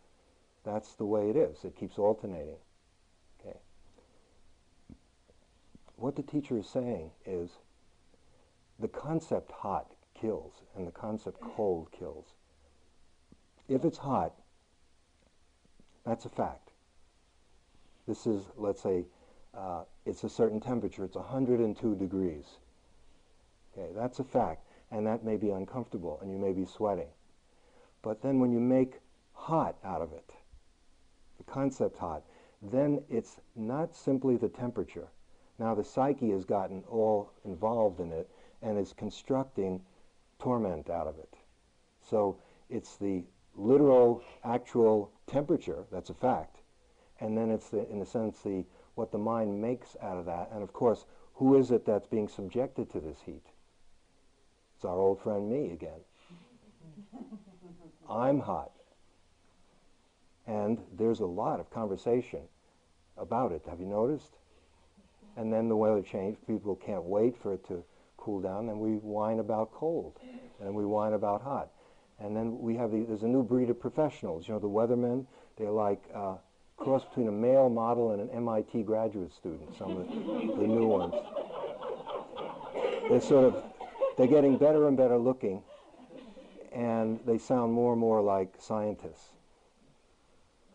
That's 0.65 0.95
the 0.95 1.05
way 1.05 1.31
it 1.31 1.37
is. 1.37 1.65
It 1.65 1.77
keeps 1.77 1.99
alternating. 1.99 2.57
Okay. 3.41 3.59
What 5.97 6.17
the 6.17 6.23
teacher 6.23 6.59
is 6.59 6.69
saying 6.69 7.11
is 7.25 7.51
the 8.79 8.89
concept 8.89 9.53
hot 9.53 9.93
kills 10.21 10.63
and 10.77 10.87
the 10.87 10.93
concept 10.93 11.41
cold 11.41 11.89
kills. 11.93 12.27
If 13.69 13.85
it's 13.85 13.99
hot, 13.99 14.33
that's 16.07 16.25
a 16.25 16.31
fact. 16.31 16.71
This 18.07 18.27
is, 18.27 18.43
let's 18.57 18.83
say, 18.83 19.05
uh, 19.57 19.83
it's 20.07 20.25
a 20.25 20.29
certain 20.29 20.61
temperature. 20.61 21.05
It's 21.05 21.17
102 21.17 21.97
degrees. 21.97 22.47
Okay, 23.77 23.91
that's 23.95 24.19
a 24.19 24.25
fact. 24.25 24.65
And 24.91 25.07
that 25.07 25.25
may 25.25 25.37
be 25.37 25.51
uncomfortable 25.51 26.19
and 26.23 26.31
you 26.31 26.39
may 26.39 26.53
be 26.53 26.65
sweating. 26.65 27.09
But 28.01 28.23
then 28.23 28.41
when 28.41 28.53
you 28.53 28.61
make 28.61 29.01
hot 29.33 29.77
out 29.85 30.01
of 30.01 30.13
it, 30.13 30.33
the 31.37 31.45
concept 31.45 31.99
hot, 31.99 32.23
then 32.63 33.03
it's 33.11 33.37
not 33.55 33.95
simply 33.95 34.37
the 34.37 34.49
temperature. 34.49 35.09
Now 35.59 35.75
the 35.75 35.85
psyche 35.85 36.31
has 36.31 36.45
gotten 36.45 36.85
all 36.89 37.33
involved 37.45 38.01
in 38.01 38.13
it 38.13 38.31
and 38.63 38.79
is 38.79 38.93
constructing 38.93 39.81
torment 40.39 40.91
out 40.91 41.07
of 41.07 41.19
it. 41.19 41.35
So 42.09 42.39
it's 42.71 42.97
the 42.97 43.25
literal, 43.57 44.23
actual 44.45 45.11
temperature, 45.27 45.85
that's 45.91 46.11
a 46.11 46.15
fact, 46.15 46.59
and 47.21 47.37
then 47.37 47.51
it's, 47.51 47.69
the, 47.69 47.89
in 47.91 48.01
a 48.01 48.07
sense, 48.07 48.39
the, 48.41 48.65
what 48.95 49.11
the 49.11 49.19
mind 49.19 49.61
makes 49.61 49.97
out 50.03 50.17
of 50.17 50.27
that. 50.27 50.51
And 50.53 50.63
of 50.63 50.73
course, 50.73 51.05
who 51.35 51.57
is 51.57 51.71
it 51.71 51.85
that's 51.85 52.07
being 52.07 52.29
subjected 52.29 52.91
to 52.91 53.01
this 53.01 53.19
heat? 53.25 53.47
It's 54.77 54.85
our 54.85 54.99
old 54.99 55.21
friend 55.21 55.51
me 55.51 55.73
again. 55.73 56.01
I'm 58.11 58.41
hot. 58.41 58.71
And 60.47 60.79
there's 60.97 61.21
a 61.21 61.27
lot 61.27 61.61
of 61.61 61.71
conversation 61.71 62.41
about 63.17 63.53
it. 63.53 63.63
Have 63.69 63.81
you 63.81 63.87
noticed? 63.87 64.37
And 65.37 65.53
then 65.53 65.69
the 65.69 65.77
weather 65.77 66.01
changed. 66.01 66.45
People 66.47 66.75
can't 66.77 67.05
wait 67.05 67.37
for 67.37 67.53
it 67.53 67.67
to 67.69 67.85
cool 68.29 68.41
down. 68.43 68.69
And 68.69 68.79
we 68.79 68.97
whine 68.97 69.39
about 69.39 69.73
cold. 69.73 70.19
And 70.61 70.75
we 70.75 70.85
whine 70.85 71.15
about 71.15 71.41
hot. 71.41 71.71
And 72.21 72.37
then 72.37 72.59
we 72.59 72.77
have 72.77 72.91
the, 72.91 73.05
there's 73.05 73.23
a 73.23 73.29
new 73.29 73.43
breed 73.43 73.71
of 73.71 73.81
professionals. 73.81 74.47
You 74.47 74.55
know, 74.55 74.61
the 74.61 74.69
weathermen, 74.69 75.25
they're 75.57 75.71
like 75.71 76.03
uh, 76.15 76.35
cross 76.77 77.05
between 77.05 77.29
a 77.29 77.33
male 77.33 77.71
model 77.71 78.11
and 78.13 78.21
an 78.21 78.29
MIT 78.31 78.83
graduate 78.83 79.33
student, 79.33 79.75
some 79.79 79.93
of 79.93 80.09
the, 80.09 80.61
the 80.61 80.67
new 80.67 80.87
ones. 80.87 81.15
They're 83.09 83.21
sort 83.23 83.47
of, 83.47 83.65
they're 84.19 84.27
getting 84.27 84.59
better 84.59 84.89
and 84.89 84.97
better 84.97 85.17
looking, 85.17 85.63
and 86.73 87.19
they 87.25 87.39
sound 87.39 87.73
more 87.73 87.93
and 87.93 88.01
more 88.01 88.21
like 88.21 88.53
scientists. 88.59 89.31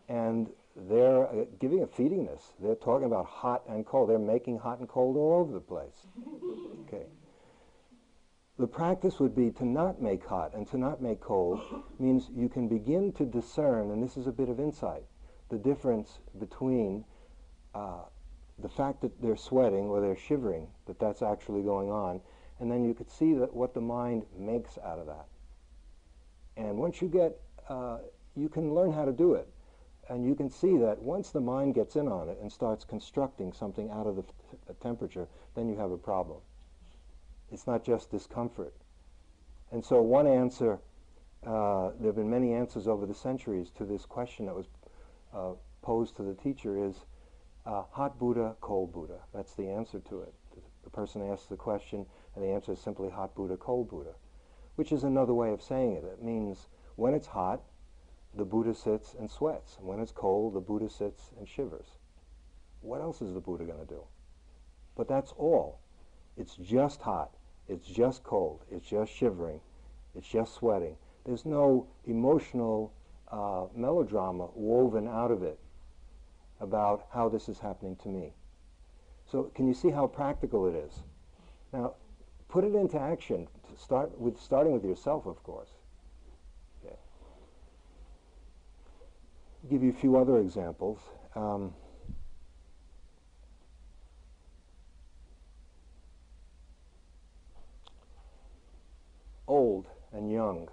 And 0.08 0.48
they're 0.88 1.28
uh, 1.28 1.44
giving 1.60 1.82
a 1.82 1.86
feeding 1.86 2.26
this. 2.26 2.42
They're 2.60 2.74
talking 2.74 3.06
about 3.06 3.26
hot 3.26 3.62
and 3.68 3.86
cold. 3.86 4.10
They're 4.10 4.18
making 4.18 4.58
hot 4.58 4.80
and 4.80 4.88
cold 4.88 5.16
all 5.16 5.34
over 5.40 5.52
the 5.52 5.60
place. 5.60 6.06
Okay. 6.88 7.04
The 8.56 8.66
practice 8.68 9.18
would 9.18 9.34
be 9.34 9.50
to 9.52 9.64
not 9.64 10.00
make 10.00 10.24
hot 10.24 10.54
and 10.54 10.66
to 10.68 10.78
not 10.78 11.02
make 11.02 11.20
cold 11.20 11.60
means 11.98 12.30
you 12.32 12.48
can 12.48 12.68
begin 12.68 13.12
to 13.14 13.24
discern, 13.24 13.90
and 13.90 14.00
this 14.00 14.16
is 14.16 14.28
a 14.28 14.32
bit 14.32 14.48
of 14.48 14.60
insight, 14.60 15.02
the 15.48 15.58
difference 15.58 16.20
between 16.38 17.04
uh, 17.74 18.04
the 18.60 18.68
fact 18.68 19.00
that 19.00 19.20
they're 19.20 19.36
sweating 19.36 19.86
or 19.86 20.00
they're 20.00 20.16
shivering, 20.16 20.68
that 20.86 21.00
that's 21.00 21.20
actually 21.20 21.62
going 21.62 21.90
on, 21.90 22.20
and 22.60 22.70
then 22.70 22.84
you 22.84 22.94
could 22.94 23.10
see 23.10 23.34
that 23.34 23.52
what 23.52 23.74
the 23.74 23.80
mind 23.80 24.24
makes 24.38 24.78
out 24.78 25.00
of 25.00 25.06
that. 25.06 25.26
And 26.56 26.78
once 26.78 27.02
you 27.02 27.08
get, 27.08 27.40
uh, 27.68 27.98
you 28.36 28.48
can 28.48 28.72
learn 28.72 28.92
how 28.92 29.04
to 29.04 29.12
do 29.12 29.34
it. 29.34 29.48
And 30.08 30.24
you 30.24 30.36
can 30.36 30.48
see 30.48 30.76
that 30.78 31.02
once 31.02 31.30
the 31.30 31.40
mind 31.40 31.74
gets 31.74 31.96
in 31.96 32.06
on 32.06 32.28
it 32.28 32.38
and 32.40 32.52
starts 32.52 32.84
constructing 32.84 33.52
something 33.52 33.90
out 33.90 34.06
of 34.06 34.16
the 34.16 34.74
temperature, 34.74 35.26
then 35.56 35.68
you 35.68 35.76
have 35.76 35.90
a 35.90 35.98
problem. 35.98 36.38
It's 37.54 37.68
not 37.68 37.84
just 37.84 38.10
discomfort. 38.10 38.74
And 39.70 39.84
so 39.84 40.02
one 40.02 40.26
answer, 40.26 40.80
uh, 41.46 41.90
there 42.00 42.08
have 42.08 42.16
been 42.16 42.28
many 42.28 42.52
answers 42.52 42.88
over 42.88 43.06
the 43.06 43.14
centuries 43.14 43.70
to 43.78 43.84
this 43.84 44.04
question 44.04 44.46
that 44.46 44.56
was 44.56 44.66
uh, 45.32 45.52
posed 45.80 46.16
to 46.16 46.24
the 46.24 46.34
teacher 46.34 46.84
is 46.84 47.06
uh, 47.64 47.84
hot 47.92 48.18
Buddha, 48.18 48.56
cold 48.60 48.92
Buddha. 48.92 49.20
That's 49.32 49.54
the 49.54 49.68
answer 49.68 50.00
to 50.00 50.22
it. 50.22 50.34
The 50.82 50.90
person 50.90 51.22
asks 51.22 51.46
the 51.46 51.54
question 51.54 52.04
and 52.34 52.44
the 52.44 52.48
answer 52.48 52.72
is 52.72 52.80
simply 52.80 53.08
hot 53.08 53.36
Buddha, 53.36 53.56
cold 53.56 53.88
Buddha, 53.88 54.14
which 54.74 54.90
is 54.90 55.04
another 55.04 55.32
way 55.32 55.52
of 55.52 55.62
saying 55.62 55.92
it. 55.92 56.02
It 56.04 56.24
means 56.24 56.66
when 56.96 57.14
it's 57.14 57.28
hot, 57.28 57.62
the 58.34 58.44
Buddha 58.44 58.74
sits 58.74 59.14
and 59.14 59.30
sweats. 59.30 59.78
When 59.80 60.00
it's 60.00 60.10
cold, 60.10 60.54
the 60.54 60.60
Buddha 60.60 60.90
sits 60.90 61.30
and 61.38 61.48
shivers. 61.48 61.98
What 62.80 63.00
else 63.00 63.22
is 63.22 63.32
the 63.32 63.40
Buddha 63.40 63.64
going 63.64 63.78
to 63.78 63.86
do? 63.86 64.02
But 64.96 65.06
that's 65.06 65.30
all. 65.38 65.78
It's 66.36 66.56
just 66.56 67.00
hot 67.00 67.30
It's 67.68 67.86
just 67.86 68.22
cold. 68.24 68.60
It's 68.70 68.86
just 68.86 69.12
shivering. 69.12 69.60
It's 70.14 70.28
just 70.28 70.54
sweating. 70.54 70.96
There's 71.24 71.44
no 71.44 71.86
emotional 72.06 72.92
uh, 73.30 73.64
melodrama 73.74 74.48
woven 74.54 75.08
out 75.08 75.30
of 75.30 75.42
it 75.42 75.58
about 76.60 77.06
how 77.12 77.28
this 77.28 77.48
is 77.48 77.58
happening 77.58 77.96
to 77.96 78.08
me. 78.08 78.32
So 79.26 79.50
can 79.54 79.66
you 79.66 79.74
see 79.74 79.90
how 79.90 80.06
practical 80.06 80.66
it 80.66 80.74
is? 80.74 81.00
Now, 81.72 81.94
put 82.48 82.64
it 82.64 82.74
into 82.74 83.00
action. 83.00 83.48
Start 83.76 84.16
with 84.18 84.38
starting 84.38 84.72
with 84.72 84.84
yourself, 84.84 85.26
of 85.26 85.42
course. 85.42 85.70
Okay. 86.84 86.94
Give 89.70 89.82
you 89.82 89.90
a 89.90 89.94
few 89.94 90.16
other 90.16 90.38
examples. 90.38 91.00
Um, 91.34 91.74
old 99.48 99.86
and 100.14 100.30
young. 100.30 100.68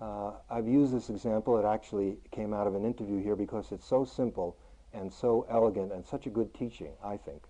Uh, 0.00 0.32
I've 0.48 0.68
used 0.68 0.94
this 0.94 1.10
example. 1.10 1.58
It 1.58 1.64
actually 1.64 2.18
came 2.30 2.54
out 2.54 2.66
of 2.66 2.74
an 2.74 2.84
interview 2.84 3.22
here 3.22 3.34
because 3.34 3.72
it's 3.72 3.86
so 3.86 4.04
simple 4.04 4.56
and 4.94 5.12
so 5.12 5.46
elegant 5.50 5.92
and 5.92 6.06
such 6.06 6.26
a 6.26 6.30
good 6.30 6.54
teaching, 6.54 6.92
I 7.04 7.16
think. 7.16 7.42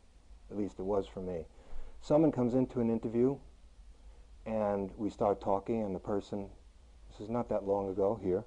At 0.50 0.56
least 0.56 0.78
it 0.78 0.84
was 0.84 1.06
for 1.06 1.20
me. 1.20 1.44
Someone 2.00 2.32
comes 2.32 2.54
into 2.54 2.80
an 2.80 2.90
interview 2.90 3.36
and 4.46 4.90
we 4.96 5.10
start 5.10 5.40
talking 5.40 5.82
and 5.82 5.94
the 5.94 6.00
person, 6.00 6.48
this 7.10 7.20
is 7.20 7.28
not 7.28 7.48
that 7.50 7.64
long 7.64 7.90
ago 7.90 8.18
here, 8.22 8.44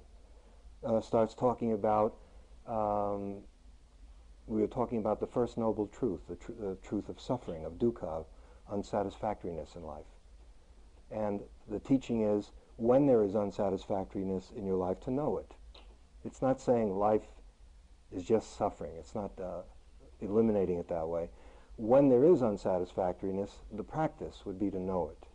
uh, 0.84 1.00
starts 1.00 1.34
talking 1.34 1.72
about, 1.72 2.16
um, 2.66 3.36
we 4.48 4.60
were 4.60 4.66
talking 4.66 4.98
about 4.98 5.20
the 5.20 5.26
first 5.26 5.56
noble 5.56 5.86
truth, 5.86 6.20
the, 6.28 6.34
tr 6.34 6.52
the 6.58 6.76
truth 6.82 7.08
of 7.08 7.20
suffering, 7.20 7.64
of 7.64 7.74
dukkha, 7.74 8.24
unsatisfactoriness 8.70 9.76
in 9.76 9.84
life. 9.84 10.06
And 11.12 11.40
the 11.68 11.78
teaching 11.78 12.22
is 12.22 12.52
when 12.76 13.06
there 13.06 13.22
is 13.22 13.34
unsatisfactoriness 13.34 14.52
in 14.56 14.66
your 14.66 14.76
life 14.76 15.00
to 15.00 15.10
know 15.10 15.38
it. 15.38 15.54
It's 16.24 16.40
not 16.40 16.60
saying 16.60 16.96
life 16.96 17.26
is 18.10 18.24
just 18.24 18.56
suffering. 18.56 18.92
It's 18.98 19.14
not 19.14 19.32
uh, 19.40 19.62
eliminating 20.20 20.78
it 20.78 20.88
that 20.88 21.06
way. 21.06 21.28
When 21.76 22.08
there 22.08 22.24
is 22.24 22.42
unsatisfactoriness, 22.42 23.50
the 23.72 23.82
practice 23.82 24.42
would 24.44 24.58
be 24.58 24.70
to 24.70 24.78
know 24.78 25.10
it. 25.10 25.26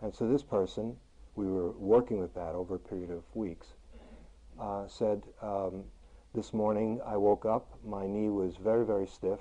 And 0.00 0.14
so 0.14 0.28
this 0.28 0.42
person, 0.42 0.96
we 1.36 1.46
were 1.46 1.72
working 1.72 2.20
with 2.20 2.34
that 2.34 2.54
over 2.54 2.74
a 2.76 2.78
period 2.78 3.10
of 3.10 3.22
weeks, 3.34 3.68
uh, 4.60 4.86
said, 4.86 5.22
um, 5.42 5.84
this 6.34 6.52
morning 6.52 7.00
I 7.06 7.16
woke 7.16 7.44
up, 7.44 7.78
my 7.84 8.06
knee 8.06 8.28
was 8.28 8.56
very, 8.56 8.84
very 8.84 9.06
stiff, 9.06 9.40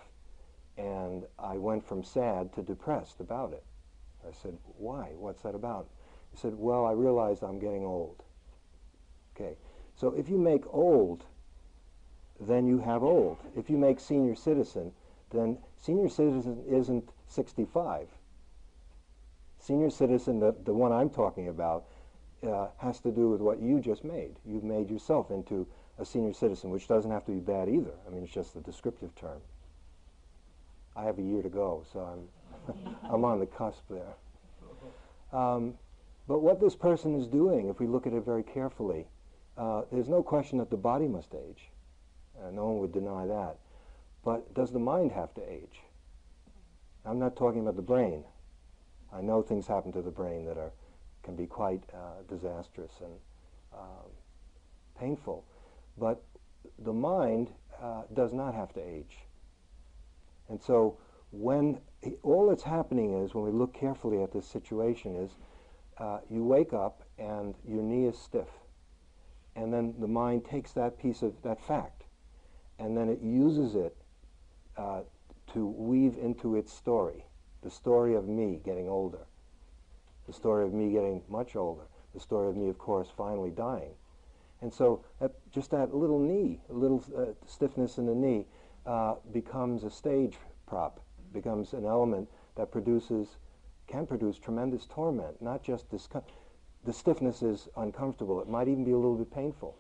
and 0.78 1.26
I 1.40 1.58
went 1.58 1.86
from 1.86 2.04
sad 2.04 2.54
to 2.54 2.62
depressed 2.62 3.20
about 3.20 3.54
it. 3.54 3.64
I 4.28 4.34
said, 4.42 4.58
why? 4.78 5.10
What's 5.18 5.42
that 5.44 5.56
about? 5.56 5.88
He 6.32 6.38
said, 6.38 6.54
well, 6.56 6.86
I 6.86 6.92
realize 6.92 7.42
I'm 7.42 7.60
getting 7.60 7.86
old. 7.86 8.24
Okay, 9.36 9.58
so 9.96 10.10
if 10.10 10.30
you 10.30 10.38
make 10.38 10.64
old 10.74 11.26
then 12.40 12.68
you 12.68 12.80
have 12.80 13.04
old. 13.04 13.38
If 13.56 13.70
you 13.70 13.78
make 13.78 14.00
senior 14.00 14.36
citizen, 14.36 14.92
then 15.32 15.58
senior 15.78 16.10
citizen 16.10 16.64
isn't 16.70 17.10
65. 17.28 18.08
Senior 19.60 19.90
citizen, 19.90 20.40
the, 20.40 20.56
the 20.66 20.74
one 20.74 20.92
I'm 20.92 21.10
talking 21.10 21.48
about, 21.48 21.86
uh, 22.46 22.68
has 22.78 23.00
to 23.02 23.12
do 23.12 23.30
with 23.30 23.40
what 23.40 23.62
you 23.62 23.80
just 23.80 24.04
made. 24.04 24.36
You've 24.46 24.64
made 24.64 24.90
yourself 24.90 25.32
into 25.32 25.66
a 25.98 26.06
senior 26.06 26.34
citizen, 26.34 26.70
which 26.70 26.88
doesn't 26.88 27.12
have 27.12 27.26
to 27.26 27.32
be 27.32 27.40
bad 27.40 27.70
either. 27.70 27.94
I 28.06 28.10
mean, 28.10 28.24
it's 28.24 28.34
just 28.34 28.56
a 28.56 28.60
descriptive 28.60 29.16
term. 29.16 29.40
I 30.96 31.04
have 31.04 31.18
a 31.18 31.22
year 31.22 31.42
to 31.42 31.50
go, 31.50 31.84
so 31.92 32.00
I'm, 32.00 32.86
I'm 33.12 33.26
on 33.26 33.40
the 33.40 33.46
cusp 33.46 33.84
there. 33.90 34.16
Um, 35.32 35.74
but 36.28 36.40
what 36.40 36.62
this 36.62 36.76
person 36.76 37.16
is 37.16 37.28
doing, 37.28 37.68
if 37.68 37.80
we 37.80 37.88
look 37.88 38.08
at 38.08 38.14
it 38.14 38.24
very 38.24 38.44
carefully, 38.44 39.08
uh, 39.58 39.84
there's 39.92 40.10
no 40.10 40.24
question 40.24 40.58
that 40.60 40.70
the 40.70 40.78
body 40.78 41.08
must 41.08 41.34
age. 41.34 41.70
Uh, 42.40 42.52
no 42.52 42.66
one 42.66 42.80
would 42.80 42.94
deny 42.94 43.26
that. 43.26 43.58
But 44.24 44.54
does 44.54 44.72
the 44.72 44.80
mind 44.80 45.12
have 45.12 45.34
to 45.36 45.42
age? 45.42 45.82
I'm 47.06 47.20
not 47.20 47.36
talking 47.36 47.62
about 47.62 47.76
the 47.76 47.82
brain. 47.82 48.24
I 49.14 49.22
know 49.22 49.42
things 49.42 49.68
happen 49.68 49.92
to 49.92 50.02
the 50.02 50.12
brain 50.12 50.46
that 50.46 50.58
are, 50.58 50.72
can 51.24 51.36
be 51.36 51.46
quite 51.46 51.84
uh, 51.94 52.24
disastrous 52.30 52.92
and 53.02 53.14
um, 53.74 54.10
painful. 55.00 55.44
But 55.98 56.24
the 56.80 56.94
mind 56.94 57.50
uh, 57.82 58.04
does 58.14 58.34
not 58.34 58.56
have 58.56 58.74
to 58.74 58.82
age. 58.82 59.18
And 60.54 60.62
so 60.62 61.00
when 61.32 61.80
all 62.22 62.48
that's 62.48 62.62
happening 62.62 63.24
is, 63.24 63.34
when 63.34 63.44
we 63.44 63.50
look 63.50 63.74
carefully 63.74 64.22
at 64.22 64.32
this 64.32 64.46
situation, 64.46 65.16
is 65.16 65.32
uh, 65.98 66.20
you 66.30 66.44
wake 66.44 66.74
up 66.74 67.02
and 67.18 67.56
your 67.68 67.82
knee 67.82 68.06
is 68.06 68.20
stiff. 68.20 68.50
And 69.56 69.74
then 69.74 69.96
the 69.98 70.08
mind 70.08 70.46
takes 70.46 70.72
that 70.74 71.00
piece 71.00 71.24
of 71.24 71.34
that 71.42 71.60
fact 71.60 72.04
and 72.78 72.96
then 72.96 73.10
it 73.10 73.20
uses 73.24 73.74
it 73.74 73.98
uh, 74.78 75.02
to 75.54 75.66
weave 75.66 76.18
into 76.22 76.56
its 76.56 76.72
story, 76.72 77.26
the 77.64 77.72
story 77.72 78.14
of 78.14 78.28
me 78.28 78.60
getting 78.64 78.88
older, 78.88 79.26
the 80.28 80.34
story 80.34 80.66
of 80.66 80.72
me 80.72 80.92
getting 80.92 81.24
much 81.30 81.56
older, 81.56 81.88
the 82.14 82.20
story 82.20 82.48
of 82.48 82.56
me, 82.56 82.70
of 82.70 82.78
course, 82.78 83.08
finally 83.18 83.50
dying. 83.50 83.96
And 84.62 84.72
so 84.72 85.04
that, 85.20 85.32
just 85.52 85.72
that 85.72 85.96
little 85.96 86.20
knee, 86.20 86.62
a 86.70 86.74
little 86.74 87.04
uh, 87.18 87.34
stiffness 87.48 87.98
in 87.98 88.06
the 88.06 88.14
knee, 88.14 88.46
uh, 88.86 89.16
becomes 89.32 89.84
a 89.84 89.90
stage 89.90 90.38
prop, 90.68 91.00
becomes 91.34 91.74
an 91.74 91.86
element 91.86 92.30
that 92.56 92.72
produces, 92.72 93.38
can 93.88 94.06
produce 94.06 94.38
tremendous 94.38 94.86
torment, 94.86 95.42
not 95.42 95.64
just 95.64 95.90
this. 95.90 96.08
The 96.86 96.94
stiffness 96.94 97.42
is 97.42 97.70
uncomfortable. 97.78 98.42
It 98.42 98.50
might 98.50 98.68
even 98.68 98.84
be 98.84 98.92
a 98.92 98.98
little 98.98 99.16
bit 99.16 99.32
painful. 99.32 99.76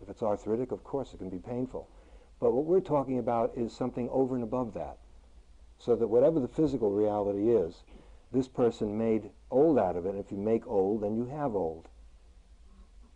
If 0.00 0.08
it's 0.08 0.22
arthritic, 0.22 0.72
of 0.72 0.84
course, 0.84 1.12
it 1.12 1.18
can 1.18 1.28
be 1.28 1.38
painful. 1.38 1.88
But 2.40 2.52
what 2.52 2.64
we're 2.64 2.80
talking 2.80 3.18
about 3.18 3.52
is 3.56 3.72
something 3.72 4.08
over 4.10 4.34
and 4.34 4.44
above 4.44 4.74
that. 4.74 4.98
So 5.78 5.96
that 5.96 6.06
whatever 6.06 6.40
the 6.40 6.48
physical 6.48 6.90
reality 6.90 7.50
is, 7.50 7.82
this 8.32 8.48
person 8.48 8.96
made 8.96 9.30
old 9.50 9.78
out 9.78 9.96
of 9.96 10.06
it. 10.06 10.10
And 10.10 10.18
if 10.18 10.30
you 10.30 10.38
make 10.38 10.66
old, 10.66 11.02
then 11.02 11.16
you 11.16 11.26
have 11.26 11.54
old. 11.54 11.88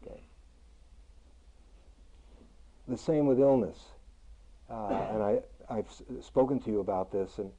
Okay. 0.03 0.23
The 2.89 2.99
same 2.99 3.27
with 3.27 3.41
illness. 3.41 3.79
Uh, 4.73 5.07
and 5.13 5.23
I, 5.23 5.39
I've 5.69 5.87
spoken 6.23 6.59
to 6.61 6.71
you 6.71 6.81
about 6.81 7.13
this. 7.13 7.39
And 7.39 7.51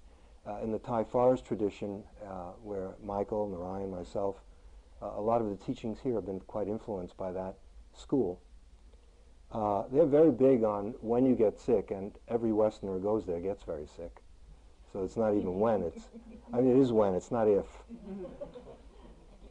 uh, 0.47 0.57
in 0.63 0.71
the 0.71 0.79
Thai 0.79 1.03
forest 1.03 1.45
tradition, 1.45 2.03
uh, 2.25 2.51
where 2.63 2.95
Michael, 3.03 3.47
Narayan, 3.47 3.91
myself, 3.91 4.37
a 5.01 5.21
lot 5.21 5.41
of 5.41 5.49
the 5.49 5.57
teachings 5.57 5.99
here 6.01 6.15
have 6.15 6.25
been 6.25 6.39
quite 6.41 6.67
influenced 6.67 7.17
by 7.17 7.31
that 7.33 7.55
school. 7.93 8.39
Uh, 9.51 9.83
they're 9.91 10.05
very 10.05 10.31
big 10.31 10.63
on 10.63 10.95
when 11.01 11.25
you 11.25 11.35
get 11.35 11.59
sick, 11.59 11.91
and 11.91 12.13
every 12.29 12.51
Westerner 12.51 12.93
who 12.93 12.99
goes 12.99 13.25
there 13.25 13.39
gets 13.39 13.63
very 13.63 13.85
sick. 13.85 14.21
So 14.91 15.03
it's 15.03 15.17
not 15.17 15.33
even 15.33 15.59
when, 15.59 15.83
it's, 15.83 16.07
I 16.53 16.61
mean, 16.61 16.77
it 16.77 16.79
is 16.79 16.91
when, 16.91 17.13
it's 17.15 17.31
not 17.31 17.47
if. 17.47 17.65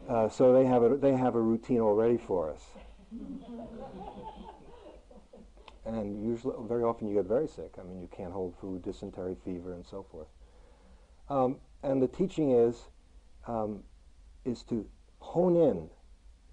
Uh, 0.09 0.29
so 0.29 0.53
they 0.53 0.65
have, 0.65 0.83
a, 0.83 0.97
they 0.97 1.15
have 1.15 1.35
a 1.35 1.41
routine 1.41 1.81
already 1.81 2.17
for 2.17 2.51
us. 2.51 2.63
And 5.85 6.25
usually, 6.25 6.55
very 6.69 6.85
often 6.85 7.09
you 7.09 7.15
get 7.15 7.27
very 7.27 7.49
sick. 7.49 7.75
I 7.79 7.83
mean, 7.83 8.01
you 8.01 8.09
can't 8.17 8.33
hold 8.33 8.55
food, 8.61 8.83
dysentery, 8.83 9.37
fever, 9.45 9.73
and 9.73 9.85
so 9.85 10.07
forth. 10.11 10.29
Um, 11.29 11.57
and 11.83 12.01
the 12.01 12.09
teaching 12.09 12.53
is, 12.53 12.89
um, 13.47 13.83
is 14.45 14.63
to 14.65 14.87
hone 15.19 15.57
in. 15.57 15.91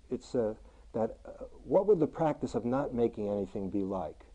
It's 0.10 0.34
a, 0.34 0.56
that 0.94 1.18
uh, 1.26 1.46
what 1.64 1.86
would 1.86 2.00
the 2.00 2.08
practice 2.08 2.56
of 2.56 2.66
not 2.66 2.94
making 2.94 3.30
anything 3.30 3.70
be 3.70 3.84
like? 3.84 4.26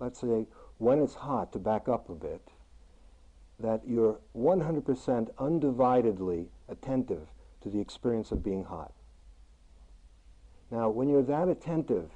Let's 0.00 0.20
say 0.20 0.46
when 0.78 0.98
it's 0.98 1.14
hot, 1.14 1.52
to 1.52 1.58
back 1.58 1.88
up 1.88 2.08
a 2.08 2.14
bit, 2.14 2.40
that 3.60 3.82
you're 3.86 4.18
100% 4.34 4.82
undividedly 5.34 6.46
attentive 6.68 7.28
to 7.60 7.68
the 7.68 7.78
experience 7.78 8.32
of 8.32 8.42
being 8.42 8.64
hot. 8.64 8.92
Now, 10.70 10.88
when 10.88 11.08
you're 11.08 11.22
that 11.22 11.48
attentive, 11.48 12.10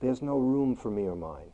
there's 0.00 0.22
no 0.22 0.38
room 0.38 0.76
for 0.76 0.90
me 0.90 1.06
or 1.06 1.16
mine. 1.16 1.52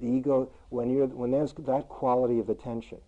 The 0.00 0.08
ego, 0.08 0.50
when, 0.70 0.90
you're, 0.90 1.06
when 1.06 1.30
there's 1.30 1.52
that 1.58 1.88
quality 1.88 2.38
of 2.38 2.48
attention, 2.48 2.98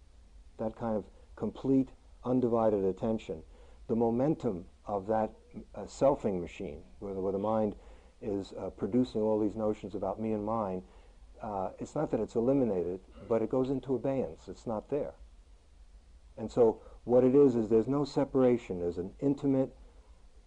that 0.58 0.76
kind 0.76 0.96
of 0.96 1.04
complete, 1.34 1.90
undivided 2.24 2.84
attention, 2.84 3.42
the 3.88 3.96
momentum 3.96 4.64
of 4.86 5.06
that 5.06 5.30
uh, 5.74 5.82
selfing 5.82 6.40
machine, 6.40 6.82
where 7.00 7.14
the, 7.14 7.20
where 7.20 7.32
the 7.32 7.38
mind 7.38 7.74
is 8.22 8.52
uh, 8.58 8.70
producing 8.70 9.20
all 9.20 9.38
these 9.38 9.56
notions 9.56 9.94
about 9.94 10.20
me 10.20 10.32
and 10.32 10.44
mine, 10.44 10.82
uh, 11.42 11.70
it's 11.78 11.94
not 11.94 12.10
that 12.10 12.20
it's 12.20 12.34
eliminated, 12.34 13.00
but 13.28 13.42
it 13.42 13.50
goes 13.50 13.68
into 13.68 13.94
abeyance. 13.94 14.48
It's 14.48 14.66
not 14.66 14.88
there. 14.90 15.12
And 16.38 16.50
so 16.50 16.80
what 17.04 17.24
it 17.24 17.34
is 17.34 17.54
is 17.56 17.68
there's 17.68 17.88
no 17.88 18.04
separation. 18.04 18.80
There's 18.80 18.98
an 18.98 19.10
intimate, 19.20 19.74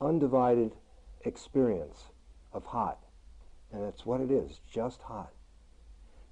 undivided 0.02 0.72
experience 1.26 2.06
of 2.54 2.66
hot. 2.66 3.00
And 3.72 3.84
that's 3.84 4.06
what 4.06 4.22
it 4.22 4.32
is, 4.32 4.62
just 4.70 5.02
hot. 5.02 5.32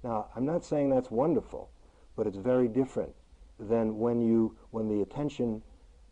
Now, 0.02 0.28
I'm 0.34 0.46
not 0.46 0.64
saying 0.64 0.90
that's 0.90 1.10
wonderful, 1.10 1.70
but 2.16 2.26
it's 2.26 2.36
very 2.36 2.68
different 2.68 3.14
than 3.58 3.98
when 3.98 4.20
you 4.20 4.56
when 4.70 4.88
the 4.88 5.02
attention 5.02 5.62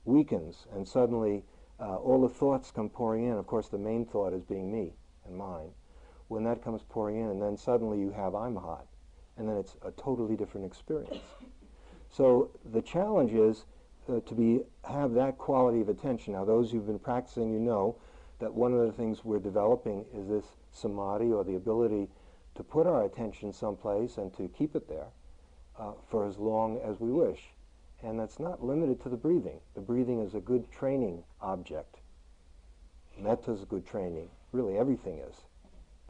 weakens 0.05 0.67
and 0.73 0.87
suddenly 0.87 1.45
uh, 1.79 1.97
all 1.97 2.21
the 2.21 2.29
thoughts 2.29 2.71
come 2.71 2.89
pouring 2.89 3.25
in. 3.25 3.33
Of 3.33 3.47
course, 3.47 3.69
the 3.69 3.79
main 3.79 4.05
thought 4.05 4.33
is 4.33 4.43
being 4.45 4.73
me 4.73 4.95
and 5.27 5.37
mine. 5.37 5.71
When 6.29 6.43
that 6.45 6.63
comes 6.63 6.83
pouring 6.89 7.21
in, 7.21 7.29
and 7.29 7.41
then 7.41 7.57
suddenly 7.57 8.01
you 8.01 8.11
have 8.11 8.35
I'm 8.35 8.57
hot, 8.57 8.87
and 9.37 9.49
then 9.49 9.57
it's 9.57 9.77
a 9.83 9.93
totally 9.93 10.37
different 10.37 10.67
experience. 10.67 11.19
So 12.09 12.51
the 12.73 12.83
challenge 12.83 13.33
is 13.33 13.67
uh, 14.09 14.21
to 14.21 14.35
be 14.35 14.61
have 14.89 15.13
that 15.15 15.39
quality 15.39 15.81
of 15.81 15.89
attention. 15.89 16.33
Now, 16.33 16.45
those 16.45 16.71
who've 16.71 16.87
been 16.87 16.99
practicing, 16.99 17.53
you 17.53 17.61
know 17.61 17.97
that 18.39 18.53
one 18.53 18.73
of 18.73 18.87
the 18.87 18.93
things 18.93 19.25
we're 19.25 19.39
developing 19.39 20.05
is 20.15 20.29
this 20.29 20.45
samadhi, 20.77 21.33
or 21.33 21.45
the 21.45 21.57
ability 21.57 22.09
to 22.55 22.63
put 22.63 22.87
our 22.87 23.05
attention 23.05 23.53
someplace 23.53 24.17
and 24.19 24.33
to 24.35 24.49
keep 24.49 24.75
it 24.75 24.89
there 24.89 25.09
uh, 25.79 25.93
for 26.09 26.27
as 26.27 26.39
long 26.39 26.79
as 26.79 27.01
we 27.01 27.11
wish. 27.11 27.41
And 28.03 28.19
that's 28.19 28.39
not 28.39 28.65
limited 28.65 29.03
to 29.03 29.09
the 29.09 29.17
breathing. 29.17 29.61
The 29.75 29.81
breathing 29.81 30.21
is 30.21 30.35
a 30.35 30.41
good 30.41 30.71
training 30.71 31.23
object. 31.41 31.97
Metta 33.19 33.53
is 33.53 33.63
a 33.63 33.67
good 33.67 33.87
training. 33.87 34.29
Really, 34.53 34.79
everything 34.79 35.19
is. 35.19 35.37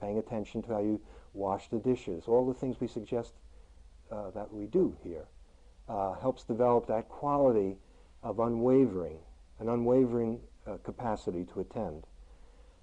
Paying 0.01 0.19
attention 0.19 0.63
to 0.63 0.69
how 0.75 0.81
you 0.81 1.01
wash 1.33 1.69
the 1.69 1.79
dishes, 1.79 2.25
all 2.27 2.47
the 2.47 2.59
things 2.59 2.81
we 2.81 2.89
suggest 2.89 3.35
uh, 4.11 4.31
that 4.31 4.53
we 4.53 4.67
do 4.67 4.97
here, 5.03 5.27
uh, 5.89 6.15
helps 6.15 6.43
develop 6.43 6.87
that 6.89 7.09
quality 7.09 7.77
of 8.23 8.41
unwavering, 8.41 9.19
an 9.61 9.69
unwavering 9.69 10.41
uh, 10.67 10.77
capacity 10.83 11.45
to 11.45 11.61
attend. 11.61 12.05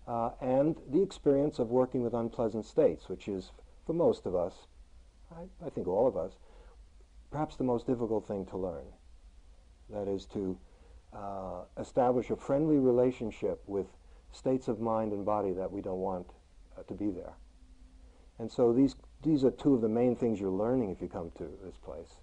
Uh, 0.07 0.31
and 0.41 0.75
the 0.91 1.01
experience 1.01 1.59
of 1.59 1.69
working 1.69 2.03
with 2.03 2.13
unpleasant 2.13 2.65
states, 2.65 3.07
which 3.07 3.27
is, 3.27 3.51
for 3.85 3.93
most 3.93 4.25
of 4.25 4.35
us, 4.35 4.53
I, 5.31 5.65
I 5.65 5.69
think 5.69 5.87
all 5.87 6.07
of 6.07 6.17
us, 6.17 6.33
perhaps 7.31 7.55
the 7.55 7.63
most 7.63 7.87
difficult 7.87 8.27
thing 8.27 8.45
to 8.47 8.57
learn. 8.57 8.85
That 9.89 10.07
is 10.07 10.25
to 10.27 10.57
uh, 11.13 11.63
establish 11.79 12.29
a 12.29 12.35
friendly 12.35 12.77
relationship 12.77 13.61
with 13.65 13.87
states 14.31 14.67
of 14.67 14.79
mind 14.79 15.13
and 15.13 15.25
body 15.25 15.51
that 15.53 15.71
we 15.71 15.81
don't 15.81 15.99
want 15.99 16.27
uh, 16.77 16.83
to 16.83 16.93
be 16.93 17.09
there. 17.09 17.33
And 18.39 18.51
so 18.51 18.73
these, 18.73 18.95
these 19.21 19.43
are 19.43 19.51
two 19.51 19.75
of 19.75 19.81
the 19.81 19.89
main 19.89 20.15
things 20.15 20.39
you're 20.39 20.49
learning 20.49 20.91
if 20.91 21.01
you 21.01 21.07
come 21.07 21.31
to 21.37 21.47
this 21.63 21.77
place. 21.77 22.17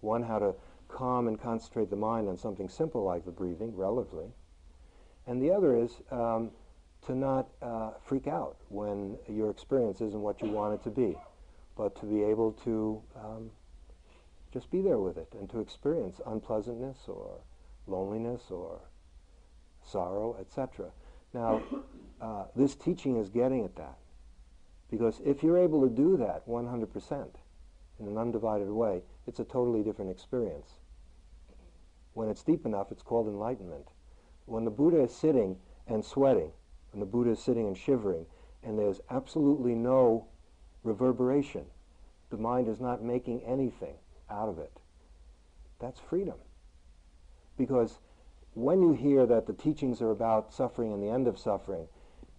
One, 0.00 0.22
how 0.22 0.38
to 0.38 0.54
calm 0.88 1.26
and 1.26 1.40
concentrate 1.40 1.90
the 1.90 1.96
mind 1.96 2.28
on 2.28 2.36
something 2.36 2.68
simple 2.68 3.02
like 3.02 3.24
the 3.24 3.30
breathing, 3.30 3.74
relatively. 3.74 4.26
And 5.26 5.42
the 5.42 5.50
other 5.50 5.76
is 5.76 6.00
um, 6.10 6.50
to 7.06 7.14
not 7.14 7.48
uh, 7.62 7.90
freak 8.04 8.26
out 8.26 8.56
when 8.68 9.16
your 9.28 9.50
experience 9.50 10.00
isn't 10.00 10.20
what 10.20 10.42
you 10.42 10.50
want 10.50 10.74
it 10.74 10.82
to 10.84 10.90
be, 10.90 11.16
but 11.76 11.98
to 12.00 12.06
be 12.06 12.22
able 12.22 12.52
to 12.64 13.02
um, 13.16 13.50
just 14.52 14.70
be 14.70 14.80
there 14.80 14.98
with 14.98 15.16
it 15.16 15.28
and 15.38 15.48
to 15.50 15.60
experience 15.60 16.20
unpleasantness 16.26 16.98
or 17.06 17.40
loneliness 17.86 18.50
or 18.50 18.80
sorrow, 19.84 20.36
etc. 20.40 20.90
Now, 21.32 21.62
uh, 22.20 22.44
this 22.56 22.74
teaching 22.74 23.16
is 23.16 23.28
getting 23.28 23.64
at 23.64 23.76
that. 23.76 23.98
Because 24.90 25.20
if 25.24 25.42
you're 25.42 25.58
able 25.58 25.86
to 25.86 25.94
do 25.94 26.16
that 26.16 26.46
100% 26.48 27.28
in 28.00 28.06
an 28.06 28.16
undivided 28.16 28.70
way, 28.70 29.02
it's 29.26 29.38
a 29.38 29.44
totally 29.44 29.82
different 29.82 30.10
experience. 30.10 30.78
When 32.14 32.28
it's 32.28 32.42
deep 32.42 32.64
enough, 32.64 32.90
it's 32.90 33.02
called 33.02 33.28
enlightenment. 33.28 33.88
When 34.46 34.64
the 34.64 34.70
Buddha 34.70 35.02
is 35.02 35.14
sitting 35.14 35.56
and 35.86 36.04
sweating, 36.04 36.52
when 36.98 37.06
the 37.06 37.12
Buddha 37.12 37.30
is 37.30 37.38
sitting 37.38 37.68
and 37.68 37.78
shivering, 37.78 38.26
and 38.64 38.76
there's 38.76 39.00
absolutely 39.08 39.72
no 39.72 40.26
reverberation, 40.82 41.64
the 42.30 42.36
mind 42.36 42.66
is 42.66 42.80
not 42.80 43.04
making 43.04 43.40
anything, 43.44 43.94
out 44.28 44.48
of 44.48 44.58
it. 44.58 44.80
That's 45.78 46.00
freedom. 46.00 46.34
Because 47.56 48.00
when 48.54 48.82
you 48.82 48.94
hear 48.94 49.26
that 49.26 49.46
the 49.46 49.52
teachings 49.52 50.02
are 50.02 50.10
about 50.10 50.52
suffering 50.52 50.92
and 50.92 51.00
the 51.00 51.08
end 51.08 51.28
of 51.28 51.38
suffering, 51.38 51.86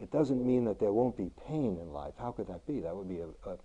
it 0.01 0.11
doesn't 0.11 0.45
mean 0.45 0.65
that 0.65 0.77
there 0.77 0.91
won't 0.91 1.15
be 1.15 1.31
pain 1.47 1.77
in 1.81 1.93
life. 1.93 2.15
How 2.19 2.31
could 2.31 2.47
that 2.47 2.67
be? 2.67 2.81
That 2.81 2.93
would 2.93 3.07
be 3.07 3.19
a, 3.19 3.49
a 3.49 3.57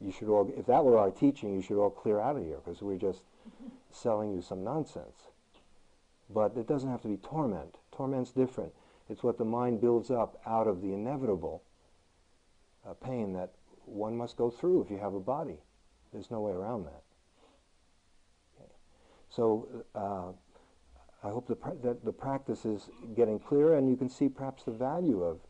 you 0.00 0.12
should 0.12 0.28
all, 0.28 0.48
if 0.56 0.66
that 0.66 0.84
were 0.84 0.96
our 0.96 1.10
teaching, 1.10 1.54
you 1.54 1.62
should 1.62 1.80
all 1.80 1.90
clear 1.90 2.20
out 2.20 2.36
of 2.36 2.44
here 2.44 2.58
because 2.64 2.82
we're 2.82 2.98
just 2.98 3.22
selling 3.90 4.32
you 4.32 4.42
some 4.42 4.62
nonsense. 4.62 5.32
But 6.30 6.56
it 6.56 6.68
doesn't 6.68 6.90
have 6.90 7.02
to 7.02 7.08
be 7.08 7.16
torment. 7.16 7.78
Torment's 7.90 8.30
different. 8.30 8.72
It's 9.08 9.22
what 9.22 9.38
the 9.38 9.44
mind 9.44 9.80
builds 9.80 10.10
up 10.10 10.40
out 10.46 10.66
of 10.66 10.82
the 10.82 10.92
inevitable 10.92 11.62
uh, 12.88 12.94
pain 12.94 13.32
that 13.34 13.52
one 13.84 14.16
must 14.16 14.36
go 14.36 14.50
through 14.50 14.82
if 14.82 14.90
you 14.90 14.98
have 14.98 15.14
a 15.14 15.20
body. 15.20 15.58
There's 16.12 16.30
no 16.30 16.40
way 16.40 16.52
around 16.52 16.86
that. 16.86 17.02
So 19.28 19.68
uh, 19.94 20.32
I 21.22 21.30
hope 21.30 21.46
the 21.46 21.56
that 21.82 22.04
the 22.04 22.12
practice 22.12 22.64
is 22.64 22.88
getting 23.14 23.38
clearer, 23.38 23.76
and 23.76 23.88
you 23.88 23.96
can 23.96 24.08
see 24.08 24.28
perhaps 24.28 24.64
the 24.64 24.70
value 24.70 25.22
of 25.22 25.40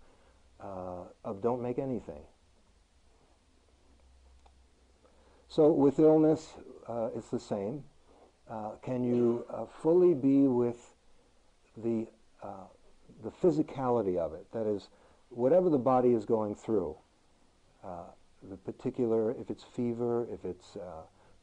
uh, 0.61 1.05
of 1.25 1.41
don't 1.41 1.63
make 1.63 1.79
anything. 1.79 2.23
So 5.49 5.71
with 5.71 5.99
illness, 5.99 6.55
uh, 6.89 7.11
it's 7.15 7.29
the 7.29 7.39
same. 7.39 7.85
Uh, 8.51 8.71
can 8.83 9.05
you 9.05 9.45
uh, 9.51 9.67
fully 9.67 10.15
be 10.15 10.47
with 10.47 10.95
the 11.77 12.07
uh, 12.43 12.67
the 13.27 13.47
physicality 13.47 14.17
of 14.17 14.33
it? 14.33 14.47
That 14.53 14.67
is, 14.67 14.89
whatever 15.31 15.69
the 15.69 15.79
body 15.79 16.13
is 16.13 16.25
going 16.25 16.55
through, 16.55 16.97
the 18.49 18.57
particular, 18.57 19.33
if 19.33 19.51
it's 19.51 19.65
fever, 19.65 20.27
if 20.33 20.45
it's 20.45 20.77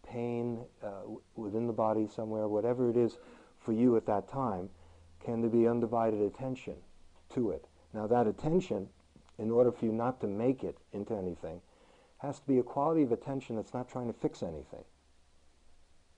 pain 0.08 0.60
uh, 0.84 0.90
within 1.36 1.68
the 1.68 1.74
body 1.74 2.08
somewhere, 2.08 2.48
whatever 2.48 2.90
it 2.90 2.98
is 2.98 3.18
for 3.60 3.74
you 3.74 3.96
at 3.96 4.06
that 4.06 4.28
time, 4.30 4.70
can 5.24 5.42
there 5.42 5.50
be 5.50 5.68
undivided 5.68 6.22
attention 6.22 6.76
to 7.34 7.52
it? 7.52 7.66
Now 7.94 8.08
that 8.08 8.28
attention, 8.28 8.90
in 9.38 9.52
order 9.52 9.72
for 9.72 9.86
you 9.86 9.92
not 9.92 10.20
to 10.22 10.28
make 10.28 10.64
it 10.64 10.78
into 10.92 11.16
anything, 11.16 11.62
has 12.18 12.40
to 12.40 12.48
be 12.48 12.60
a 12.60 12.64
quality 12.64 13.04
of 13.04 13.12
attention 13.12 13.56
that's 13.56 13.74
not 13.74 13.90
trying 13.90 14.08
to 14.08 14.14
fix 14.14 14.44
anything. 14.44 14.84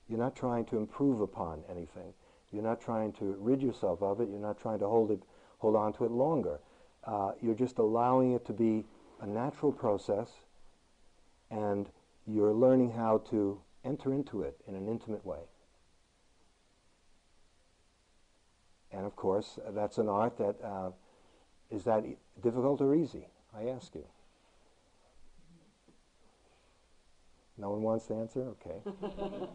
You're 0.07 0.19
not 0.19 0.35
trying 0.35 0.65
to 0.65 0.77
improve 0.77 1.21
upon 1.21 1.63
anything. 1.69 2.13
You're 2.51 2.63
not 2.63 2.81
trying 2.81 3.11
to 3.13 3.35
rid 3.39 3.61
yourself 3.61 4.01
of 4.03 4.21
it. 4.21 4.29
You're 4.29 4.39
not 4.39 4.59
trying 4.59 4.79
to 4.79 4.87
hold 4.87 5.11
it, 5.11 5.21
hold 5.59 5.75
on 5.75 5.93
to 5.93 6.05
it 6.05 6.11
longer. 6.11 6.59
Uh, 7.05 7.31
you're 7.41 7.55
just 7.55 7.77
allowing 7.77 8.33
it 8.33 8.45
to 8.45 8.53
be 8.53 8.85
a 9.21 9.27
natural 9.27 9.71
process, 9.71 10.29
and 11.51 11.89
you're 12.27 12.53
learning 12.53 12.91
how 12.91 13.19
to 13.29 13.59
enter 13.83 14.13
into 14.13 14.41
it 14.41 14.59
in 14.67 14.75
an 14.75 14.87
intimate 14.87 15.25
way. 15.25 15.39
And 18.91 19.05
of 19.05 19.15
course, 19.15 19.59
that's 19.69 19.97
an 19.97 20.09
art 20.09 20.37
that 20.37 20.55
uh, 20.63 20.91
is 21.69 21.83
that 21.83 22.05
e- 22.05 22.17
difficult 22.41 22.81
or 22.81 22.95
easy? 22.95 23.27
I 23.55 23.67
ask 23.67 23.93
you. 23.93 24.05
No 27.57 27.71
one 27.71 27.81
wants 27.81 28.05
to 28.07 28.15
answer? 28.15 28.41
Okay. 28.41 28.79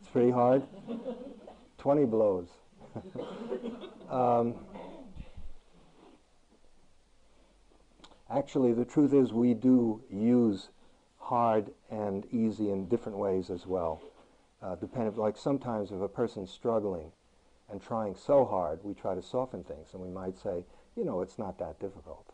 It's 0.00 0.10
pretty 0.10 0.32
hard? 0.32 0.62
20 1.78 2.04
blows. 2.04 2.48
Um, 4.10 4.54
actually, 8.30 8.72
the 8.72 8.84
truth 8.84 9.12
is, 9.12 9.32
we 9.32 9.54
do 9.54 10.02
use 10.10 10.68
hard 11.18 11.70
and 11.90 12.26
easy 12.32 12.70
in 12.70 12.86
different 12.88 13.18
ways 13.18 13.50
as 13.50 13.66
well. 13.66 14.02
Uh, 14.62 14.74
depending, 14.76 15.14
like 15.16 15.36
sometimes 15.36 15.90
if 15.90 16.00
a 16.00 16.08
person's 16.08 16.50
struggling 16.50 17.12
and 17.70 17.82
trying 17.82 18.14
so 18.14 18.44
hard, 18.44 18.78
we 18.82 18.94
try 18.94 19.14
to 19.14 19.22
soften 19.22 19.62
things, 19.64 19.88
and 19.92 20.02
we 20.02 20.08
might 20.08 20.36
say, 20.38 20.64
you 20.96 21.04
know, 21.04 21.20
it's 21.20 21.38
not 21.38 21.58
that 21.58 21.78
difficult. 21.80 22.26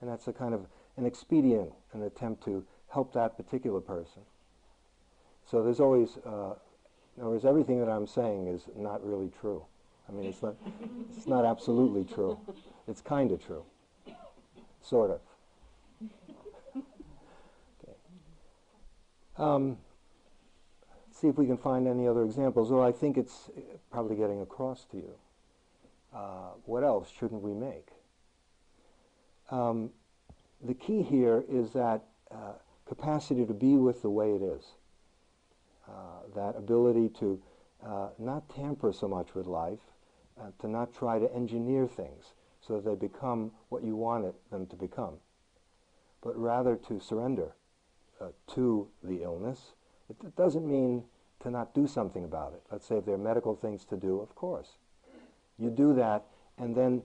And 0.00 0.10
that's 0.10 0.28
a 0.28 0.32
kind 0.32 0.54
of 0.54 0.66
an 0.96 1.06
expedient, 1.06 1.72
an 1.92 2.02
attempt 2.02 2.44
to 2.44 2.64
help 2.88 3.12
that 3.14 3.36
particular 3.36 3.80
person. 3.80 4.22
So 5.50 5.62
there's 5.62 5.80
always, 5.80 6.18
uh, 6.26 6.54
in 7.16 7.22
other 7.22 7.30
words, 7.30 7.44
everything 7.44 7.80
that 7.80 7.90
I'm 7.90 8.06
saying 8.06 8.48
is 8.48 8.68
not 8.76 9.04
really 9.04 9.30
true. 9.40 9.64
I 10.08 10.12
mean, 10.12 10.26
it's 10.26 10.42
not, 10.42 10.56
it's 11.16 11.26
not 11.26 11.44
absolutely 11.44 12.04
true. 12.04 12.38
It's 12.88 13.00
kind 13.00 13.30
of 13.30 13.44
true, 13.44 13.64
sort 14.82 15.10
of. 15.10 15.20
Um, 19.38 19.78
see 21.10 21.28
if 21.28 21.36
we 21.36 21.46
can 21.46 21.56
find 21.56 21.86
any 21.86 22.06
other 22.06 22.22
examples. 22.24 22.70
Well, 22.70 22.82
I 22.82 22.92
think 22.92 23.16
it's 23.16 23.50
probably 23.90 24.16
getting 24.16 24.40
across 24.40 24.84
to 24.86 24.96
you. 24.96 25.14
Uh, 26.14 26.50
what 26.66 26.84
else 26.84 27.10
shouldn't 27.18 27.42
we 27.42 27.54
make? 27.54 27.88
Um, 29.50 29.90
the 30.62 30.74
key 30.74 31.02
here 31.02 31.44
is 31.48 31.72
that 31.72 32.02
uh, 32.30 32.52
capacity 32.86 33.46
to 33.46 33.54
be 33.54 33.76
with 33.76 34.02
the 34.02 34.10
way 34.10 34.32
it 34.32 34.42
is. 34.42 34.64
Uh, 35.88 36.22
that 36.36 36.56
ability 36.56 37.08
to 37.20 37.40
uh, 37.86 38.08
not 38.18 38.48
tamper 38.48 38.92
so 38.92 39.08
much 39.08 39.34
with 39.34 39.46
life, 39.46 39.80
uh, 40.40 40.46
to 40.60 40.68
not 40.68 40.94
try 40.94 41.18
to 41.18 41.32
engineer 41.34 41.86
things 41.86 42.32
so 42.60 42.80
that 42.80 42.84
they 42.84 42.94
become 43.06 43.50
what 43.68 43.82
you 43.82 43.96
wanted 43.96 44.34
them 44.50 44.66
to 44.66 44.76
become, 44.76 45.14
but 46.22 46.36
rather 46.36 46.76
to 46.76 47.00
surrender 47.00 47.52
uh, 48.20 48.28
to 48.54 48.88
the 49.02 49.22
illness. 49.22 49.72
It, 50.08 50.16
it, 50.24 50.36
doesn't 50.36 50.66
mean 50.66 51.04
to 51.40 51.50
not 51.50 51.74
do 51.74 51.86
something 51.86 52.24
about 52.24 52.52
it. 52.54 52.62
Let's 52.70 52.86
say 52.86 52.96
if 52.96 53.04
there 53.04 53.14
are 53.14 53.18
medical 53.18 53.56
things 53.56 53.84
to 53.86 53.96
do, 53.96 54.20
of 54.20 54.34
course. 54.34 54.78
You 55.58 55.70
do 55.70 55.94
that, 55.94 56.24
and 56.58 56.74
then, 56.74 57.02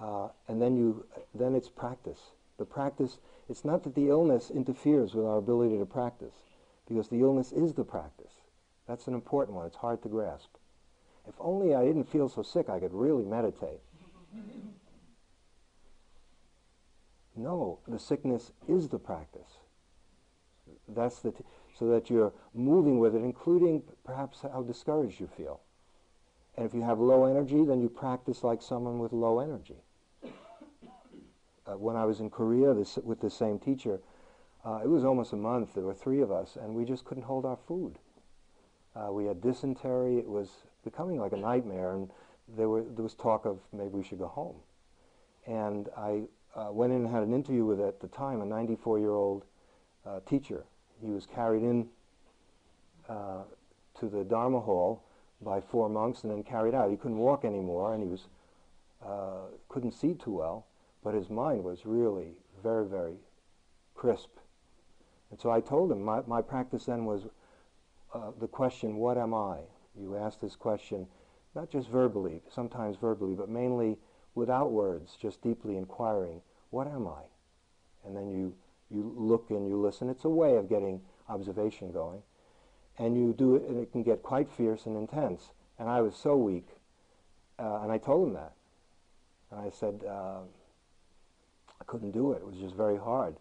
uh, 0.00 0.28
and 0.48 0.60
then 0.60 0.76
you, 0.76 1.06
then 1.34 1.54
it's 1.54 1.68
practice. 1.68 2.32
The 2.58 2.64
practice, 2.64 3.18
it's 3.48 3.64
not 3.64 3.84
that 3.84 3.94
the 3.94 4.08
illness 4.08 4.50
interferes 4.50 5.14
with 5.14 5.24
our 5.24 5.38
ability 5.38 5.78
to 5.78 5.86
practice, 5.86 6.34
because 6.88 7.08
the 7.08 7.20
illness 7.20 7.52
is 7.52 7.74
the 7.74 7.84
practice. 7.84 8.32
That's 8.86 9.06
an 9.08 9.14
important 9.14 9.56
one. 9.56 9.66
It's 9.66 9.76
hard 9.76 10.02
to 10.02 10.08
grasp. 10.08 10.50
If 11.28 11.34
only 11.40 11.74
I 11.74 11.84
didn't 11.84 12.10
feel 12.10 12.28
so 12.28 12.42
sick, 12.42 12.68
I 12.68 12.78
could 12.78 12.94
really 12.94 13.24
meditate. 13.24 13.80
No, 17.34 17.80
the 17.86 17.98
sickness 17.98 18.52
is 18.68 18.88
the 18.88 18.98
practice. 18.98 19.58
That's 20.88 21.20
the 21.20 21.32
t- 21.32 21.44
so 21.78 21.88
that 21.88 22.08
you're 22.08 22.32
moving 22.54 22.98
with 22.98 23.14
it, 23.14 23.22
including 23.22 23.82
perhaps 24.04 24.40
how 24.42 24.62
discouraged 24.62 25.20
you 25.20 25.26
feel. 25.26 25.60
And 26.56 26.64
if 26.64 26.72
you 26.72 26.82
have 26.82 26.98
low 26.98 27.26
energy, 27.26 27.64
then 27.64 27.82
you 27.82 27.88
practice 27.88 28.42
like 28.42 28.62
someone 28.62 28.98
with 28.98 29.12
low 29.12 29.40
energy. 29.40 29.76
Uh, 31.66 31.76
when 31.76 31.96
I 31.96 32.04
was 32.04 32.20
in 32.20 32.30
Korea 32.30 32.72
this, 32.72 32.96
with 32.96 33.20
the 33.20 33.28
same 33.28 33.58
teacher, 33.58 34.00
uh, 34.64 34.80
it 34.82 34.88
was 34.88 35.04
almost 35.04 35.32
a 35.32 35.36
month. 35.36 35.74
There 35.74 35.84
were 35.84 35.94
three 35.94 36.20
of 36.22 36.30
us, 36.30 36.56
and 36.56 36.74
we 36.74 36.84
just 36.84 37.04
couldn't 37.04 37.24
hold 37.24 37.44
our 37.44 37.58
food. 37.68 37.98
Uh, 38.96 39.12
we 39.12 39.26
had 39.26 39.40
dysentery. 39.40 40.18
It 40.18 40.28
was 40.28 40.48
becoming 40.84 41.20
like 41.20 41.32
a 41.32 41.36
nightmare, 41.36 41.92
and 41.92 42.10
there, 42.56 42.68
were, 42.68 42.82
there 42.82 43.02
was 43.02 43.14
talk 43.14 43.44
of 43.44 43.58
maybe 43.72 43.90
we 43.90 44.04
should 44.04 44.18
go 44.18 44.28
home. 44.28 44.56
And 45.46 45.88
I 45.96 46.22
uh, 46.54 46.72
went 46.72 46.92
in 46.92 47.04
and 47.04 47.08
had 47.08 47.22
an 47.22 47.34
interview 47.34 47.64
with, 47.64 47.80
at 47.80 48.00
the 48.00 48.08
time, 48.08 48.40
a 48.40 48.46
94-year-old 48.46 49.44
uh, 50.06 50.20
teacher. 50.26 50.64
He 51.02 51.10
was 51.10 51.26
carried 51.26 51.62
in 51.62 51.88
uh, 53.08 53.42
to 54.00 54.08
the 54.08 54.24
Dharma 54.24 54.60
hall 54.60 55.02
by 55.42 55.60
four 55.60 55.88
monks 55.88 56.22
and 56.22 56.32
then 56.32 56.42
carried 56.42 56.74
out. 56.74 56.90
He 56.90 56.96
couldn't 56.96 57.18
walk 57.18 57.44
anymore, 57.44 57.92
and 57.92 58.02
he 58.02 58.08
was 58.08 58.28
uh, 59.04 59.48
couldn't 59.68 59.92
see 59.92 60.14
too 60.14 60.32
well, 60.32 60.66
but 61.04 61.14
his 61.14 61.28
mind 61.28 61.62
was 61.62 61.84
really 61.84 62.32
very, 62.62 62.86
very 62.86 63.14
crisp. 63.94 64.30
And 65.30 65.40
so 65.40 65.50
I 65.50 65.60
told 65.60 65.92
him 65.92 66.02
my, 66.02 66.22
my 66.26 66.40
practice 66.40 66.86
then 66.86 67.04
was 67.04 67.26
uh, 68.16 68.32
the 68.40 68.48
question, 68.48 68.96
what 68.96 69.18
am 69.18 69.34
I? 69.34 69.58
You 69.98 70.16
ask 70.16 70.40
this 70.40 70.56
question, 70.56 71.06
not 71.54 71.70
just 71.70 71.88
verbally, 71.88 72.42
sometimes 72.54 72.96
verbally, 72.96 73.34
but 73.34 73.48
mainly 73.48 73.98
without 74.34 74.70
words, 74.70 75.16
just 75.20 75.42
deeply 75.42 75.76
inquiring, 75.76 76.40
what 76.70 76.86
am 76.86 77.06
I? 77.06 77.22
And 78.06 78.16
then 78.16 78.30
you, 78.30 78.54
you 78.90 79.12
look 79.16 79.50
and 79.50 79.68
you 79.68 79.76
listen. 79.80 80.08
It's 80.08 80.24
a 80.24 80.28
way 80.28 80.56
of 80.56 80.68
getting 80.68 81.00
observation 81.28 81.92
going. 81.92 82.22
And 82.98 83.16
you 83.16 83.34
do 83.36 83.56
it, 83.56 83.62
and 83.68 83.78
it 83.78 83.92
can 83.92 84.02
get 84.02 84.22
quite 84.22 84.50
fierce 84.50 84.86
and 84.86 84.96
intense. 84.96 85.50
And 85.78 85.88
I 85.88 86.00
was 86.00 86.16
so 86.16 86.36
weak, 86.36 86.68
uh, 87.58 87.80
and 87.82 87.92
I 87.92 87.98
told 87.98 88.28
him 88.28 88.34
that. 88.34 88.52
And 89.50 89.60
I 89.60 89.70
said, 89.70 90.02
uh, 90.08 90.40
I 91.80 91.84
couldn't 91.86 92.12
do 92.12 92.32
it. 92.32 92.36
It 92.36 92.46
was 92.46 92.56
just 92.56 92.74
very 92.74 92.96
hard. 92.96 93.36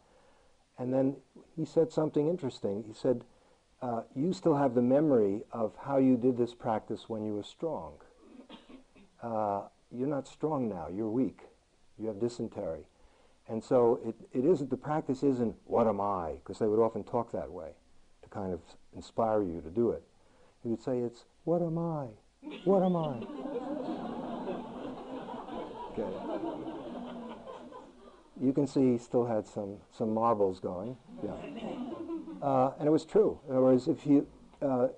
And 0.77 0.93
then 0.93 1.15
he 1.55 1.63
said 1.63 1.91
something 1.91 2.27
interesting. 2.27 2.83
He 2.85 2.93
said, 2.93 3.23
uh, 3.85 4.01
you 4.15 4.33
still 4.33 4.55
have 4.55 4.73
the 4.73 4.81
memory 4.81 5.43
of 5.51 5.73
how 5.79 5.97
you 5.97 6.17
did 6.17 6.37
this 6.37 6.55
practice 6.55 7.07
when 7.07 7.23
you 7.23 7.35
were 7.35 7.43
strong. 7.43 7.93
Uh, 9.21 9.61
you're 9.91 10.07
not 10.07 10.27
strong 10.27 10.67
now. 10.67 10.87
You're 10.91 11.09
weak. 11.09 11.41
You 11.99 12.07
have 12.07 12.19
dysentery. 12.19 12.87
And 13.47 13.63
so 13.63 13.99
it, 14.03 14.15
it 14.33 14.43
isn't, 14.43 14.71
the 14.71 14.77
practice 14.77 15.21
isn't, 15.21 15.55
what 15.65 15.87
am 15.87 16.01
I? 16.01 16.31
Because 16.43 16.57
they 16.57 16.65
would 16.65 16.79
often 16.79 17.03
talk 17.03 17.31
that 17.31 17.51
way 17.51 17.73
to 18.23 18.29
kind 18.29 18.53
of 18.53 18.61
inspire 18.95 19.43
you 19.43 19.61
to 19.61 19.69
do 19.69 19.91
it. 19.91 20.01
You 20.63 20.71
would 20.71 20.81
say, 20.81 20.97
it's, 20.99 21.25
what 21.43 21.61
am 21.61 21.77
I? 21.77 22.07
What 22.63 22.81
am 22.81 22.95
I? 22.95 23.17
okay. 25.91 26.09
You 28.41 28.51
can 28.51 28.65
see 28.65 28.93
he 28.93 28.97
still 28.97 29.27
had 29.27 29.45
some, 29.45 29.77
some 29.91 30.11
marbles 30.11 30.59
going. 30.59 30.97
Yeah. 31.23 31.35
Uh, 32.45 32.73
and 32.77 32.87
it 32.87 32.91
was 32.91 33.05
true. 33.05 33.39
In 33.49 33.55
other 33.55 33.63
words, 33.63 33.87
if 33.87 34.05
you, 34.05 34.27
uh, 34.61 34.89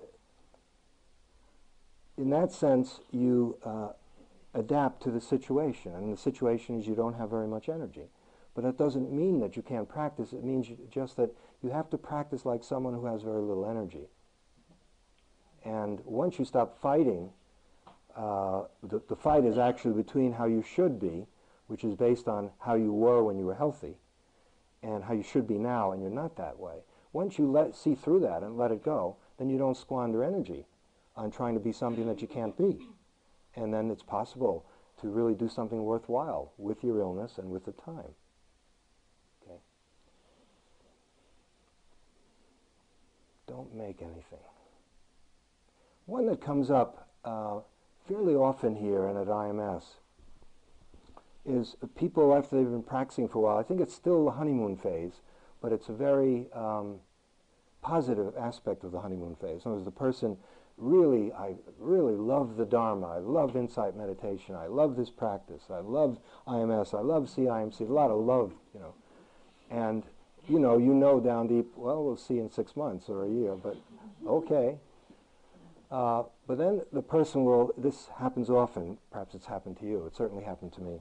in 2.18 2.28
that 2.28 2.52
sense, 2.52 3.00
you 3.10 3.56
uh, 3.64 3.88
adapt 4.52 5.02
to 5.04 5.10
the 5.10 5.20
situation. 5.20 5.94
And 5.94 6.12
the 6.12 6.18
situation 6.18 6.78
is 6.78 6.86
you 6.86 6.94
don't 6.94 7.14
have 7.14 7.30
very 7.30 7.46
much 7.46 7.70
energy. 7.70 8.10
But 8.54 8.64
that 8.64 8.76
doesn't 8.76 9.10
mean 9.10 9.40
that 9.40 9.56
you 9.56 9.62
can't 9.62 9.88
practice. 9.88 10.34
It 10.34 10.44
means 10.44 10.66
just 10.90 11.16
that 11.16 11.30
you 11.62 11.70
have 11.70 11.88
to 11.88 11.96
practice 11.96 12.44
like 12.44 12.62
someone 12.62 12.92
who 12.92 13.06
has 13.06 13.22
very 13.22 13.40
little 13.40 13.66
energy. 13.66 14.08
And 15.64 16.00
once 16.04 16.38
you 16.38 16.44
stop 16.44 16.78
fighting, 16.82 17.30
uh, 18.14 18.64
the, 18.82 19.00
the 19.08 19.16
fight 19.16 19.46
is 19.46 19.56
actually 19.56 19.94
between 19.94 20.34
how 20.34 20.44
you 20.44 20.62
should 20.62 21.00
be, 21.00 21.26
which 21.66 21.82
is 21.82 21.94
based 21.94 22.28
on 22.28 22.50
how 22.58 22.74
you 22.74 22.92
were 22.92 23.24
when 23.24 23.38
you 23.38 23.46
were 23.46 23.54
healthy, 23.54 23.94
and 24.82 25.04
how 25.04 25.14
you 25.14 25.22
should 25.22 25.48
be 25.48 25.56
now, 25.56 25.92
and 25.92 26.02
you're 26.02 26.10
not 26.10 26.36
that 26.36 26.58
way. 26.58 26.80
Once 27.18 27.36
you 27.36 27.50
let 27.50 27.74
see 27.74 27.96
through 27.96 28.20
that 28.20 28.44
and 28.44 28.56
let 28.56 28.70
it 28.70 28.84
go, 28.84 29.16
then 29.38 29.50
you 29.50 29.58
don't 29.58 29.76
squander 29.76 30.22
energy 30.22 30.64
on 31.16 31.32
trying 31.32 31.52
to 31.52 31.58
be 31.58 31.72
something 31.72 32.06
that 32.06 32.22
you 32.22 32.28
can't 32.28 32.56
be. 32.56 32.78
And 33.56 33.74
then 33.74 33.90
it's 33.90 34.04
possible 34.04 34.64
to 35.00 35.08
really 35.08 35.34
do 35.34 35.48
something 35.48 35.82
worthwhile 35.82 36.52
with 36.58 36.84
your 36.84 37.00
illness 37.00 37.36
and 37.36 37.50
with 37.50 37.64
the 37.64 37.72
time. 37.72 38.14
Okay? 39.42 39.58
Don't 43.48 43.74
make 43.74 44.00
anything. 44.00 44.46
One 46.06 46.24
that 46.26 46.40
comes 46.40 46.70
up 46.70 47.08
uh, 47.24 47.58
fairly 48.06 48.36
often 48.36 48.76
here 48.76 49.08
and 49.08 49.18
at 49.18 49.26
IMS 49.26 49.82
is 51.44 51.74
people 51.96 52.32
after 52.32 52.54
they've 52.54 52.70
been 52.70 52.80
practicing 52.80 53.26
for 53.26 53.38
a 53.38 53.40
while. 53.40 53.58
I 53.58 53.64
think 53.64 53.80
it's 53.80 53.92
still 53.92 54.24
the 54.24 54.30
honeymoon 54.30 54.76
phase, 54.76 55.14
but 55.60 55.72
it's 55.72 55.88
a 55.88 55.92
very 55.92 56.46
um, 56.54 57.00
positive 57.82 58.34
aspect 58.36 58.84
of 58.84 58.92
the 58.92 59.00
honeymoon 59.00 59.36
phase. 59.36 59.62
In 59.64 59.70
other 59.70 59.76
words, 59.76 59.84
the 59.84 59.90
person 59.90 60.36
really, 60.76 61.32
I 61.32 61.54
really 61.78 62.14
love 62.14 62.56
the 62.56 62.64
Dharma. 62.64 63.06
I 63.08 63.18
love 63.18 63.56
insight 63.56 63.96
meditation. 63.96 64.54
I 64.54 64.66
love 64.66 64.96
this 64.96 65.10
practice. 65.10 65.64
I 65.70 65.80
love 65.80 66.18
IMS. 66.46 66.94
I 66.94 67.00
love 67.00 67.24
CIMC. 67.24 67.80
A 67.80 67.92
lot 67.92 68.10
of 68.10 68.20
love, 68.20 68.52
you 68.74 68.80
know. 68.80 68.94
And, 69.70 70.04
you 70.48 70.58
know, 70.58 70.78
you 70.78 70.94
know 70.94 71.20
down 71.20 71.48
deep, 71.48 71.72
well, 71.76 72.04
we'll 72.04 72.16
see 72.16 72.38
in 72.38 72.50
six 72.50 72.76
months 72.76 73.08
or 73.08 73.24
a 73.24 73.28
year, 73.28 73.54
but 73.54 73.76
okay. 74.26 74.76
Uh, 75.90 76.22
but 76.46 76.58
then 76.58 76.82
the 76.92 77.02
person 77.02 77.44
will, 77.44 77.72
this 77.76 78.08
happens 78.18 78.50
often, 78.50 78.98
perhaps 79.10 79.34
it's 79.34 79.46
happened 79.46 79.78
to 79.78 79.86
you, 79.86 80.04
it 80.06 80.16
certainly 80.16 80.44
happened 80.44 80.72
to 80.74 80.80
me 80.80 81.00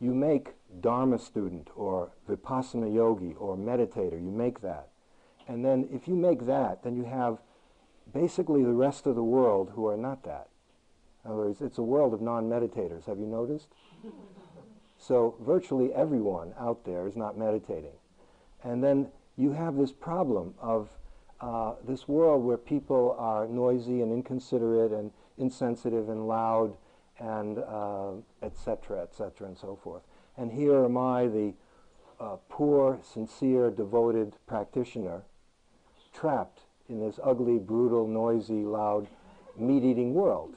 you 0.00 0.14
make 0.14 0.54
Dharma 0.80 1.18
student 1.18 1.68
or 1.76 2.10
Vipassana 2.28 2.92
yogi 2.92 3.34
or 3.38 3.56
meditator, 3.56 4.20
you 4.20 4.30
make 4.30 4.62
that. 4.62 4.88
And 5.46 5.64
then 5.64 5.88
if 5.92 6.08
you 6.08 6.14
make 6.14 6.46
that, 6.46 6.82
then 6.82 6.96
you 6.96 7.04
have 7.04 7.38
basically 8.12 8.62
the 8.62 8.72
rest 8.72 9.06
of 9.06 9.14
the 9.14 9.22
world 9.22 9.72
who 9.74 9.86
are 9.86 9.96
not 9.96 10.24
that. 10.24 10.48
In 11.24 11.30
other 11.30 11.40
words, 11.40 11.60
it's 11.60 11.78
a 11.78 11.82
world 11.82 12.14
of 12.14 12.22
non-meditators. 12.22 13.06
Have 13.06 13.18
you 13.18 13.26
noticed? 13.26 13.68
so 14.98 15.36
virtually 15.40 15.92
everyone 15.92 16.54
out 16.58 16.84
there 16.84 17.06
is 17.06 17.16
not 17.16 17.36
meditating. 17.36 17.96
And 18.62 18.82
then 18.82 19.08
you 19.36 19.52
have 19.52 19.76
this 19.76 19.92
problem 19.92 20.54
of 20.60 20.88
uh, 21.40 21.74
this 21.86 22.06
world 22.06 22.44
where 22.44 22.58
people 22.58 23.16
are 23.18 23.46
noisy 23.48 24.02
and 24.02 24.12
inconsiderate 24.12 24.92
and 24.92 25.10
insensitive 25.38 26.08
and 26.08 26.28
loud 26.28 26.76
and 27.20 27.58
uh, 27.58 28.12
etc., 28.42 29.02
et 29.02 29.40
and 29.40 29.56
so 29.56 29.78
forth. 29.82 30.02
And 30.36 30.50
here 30.50 30.84
am 30.84 30.96
I, 30.96 31.26
the 31.26 31.54
uh, 32.18 32.36
poor, 32.48 32.98
sincere, 33.02 33.70
devoted 33.70 34.34
practitioner, 34.46 35.22
trapped 36.14 36.60
in 36.88 37.00
this 37.00 37.20
ugly, 37.22 37.58
brutal, 37.58 38.06
noisy, 38.06 38.64
loud, 38.64 39.06
meat-eating 39.56 40.14
world. 40.14 40.54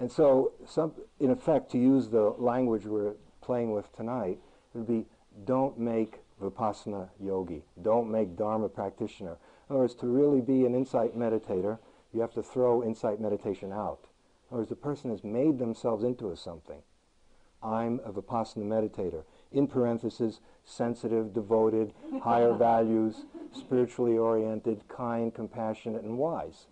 and 0.00 0.10
so, 0.10 0.52
some, 0.66 0.92
in 1.20 1.30
effect, 1.30 1.70
to 1.72 1.78
use 1.78 2.08
the 2.08 2.34
language 2.38 2.86
we're 2.86 3.14
playing 3.40 3.72
with 3.72 3.94
tonight, 3.96 4.38
it 4.74 4.78
would 4.78 4.86
be 4.88 5.06
don't 5.44 5.78
make 5.78 6.20
Vipassana 6.42 7.08
yogi. 7.20 7.62
Don't 7.82 8.10
make 8.10 8.36
Dharma 8.36 8.68
practitioner. 8.68 9.36
In 9.68 9.74
other 9.74 9.80
words, 9.80 9.94
to 9.96 10.06
really 10.06 10.40
be 10.40 10.64
an 10.64 10.74
insight 10.74 11.16
meditator, 11.16 11.78
you 12.12 12.20
have 12.20 12.34
to 12.34 12.42
throw 12.42 12.82
insight 12.82 13.20
meditation 13.20 13.72
out. 13.72 14.00
In 14.50 14.54
other 14.54 14.60
words, 14.60 14.70
the 14.70 14.76
person 14.76 15.10
has 15.10 15.22
made 15.22 15.58
themselves 15.58 16.04
into 16.04 16.30
a 16.30 16.36
something. 16.36 16.82
I'm 17.62 18.00
a 18.04 18.12
Vipassana 18.12 18.64
meditator. 18.64 19.24
In 19.50 19.66
parenthesis, 19.66 20.40
sensitive, 20.64 21.32
devoted, 21.32 21.92
higher 22.22 22.52
values, 22.58 23.24
spiritually 23.52 24.16
oriented, 24.16 24.86
kind, 24.88 25.34
compassionate, 25.34 26.02
and 26.02 26.18
wise. 26.18 26.66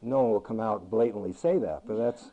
No 0.00 0.22
one 0.22 0.30
will 0.30 0.40
come 0.40 0.60
out 0.60 0.90
blatantly 0.90 1.32
say 1.32 1.58
that, 1.58 1.82
but 1.86 1.96
that's, 1.96 2.30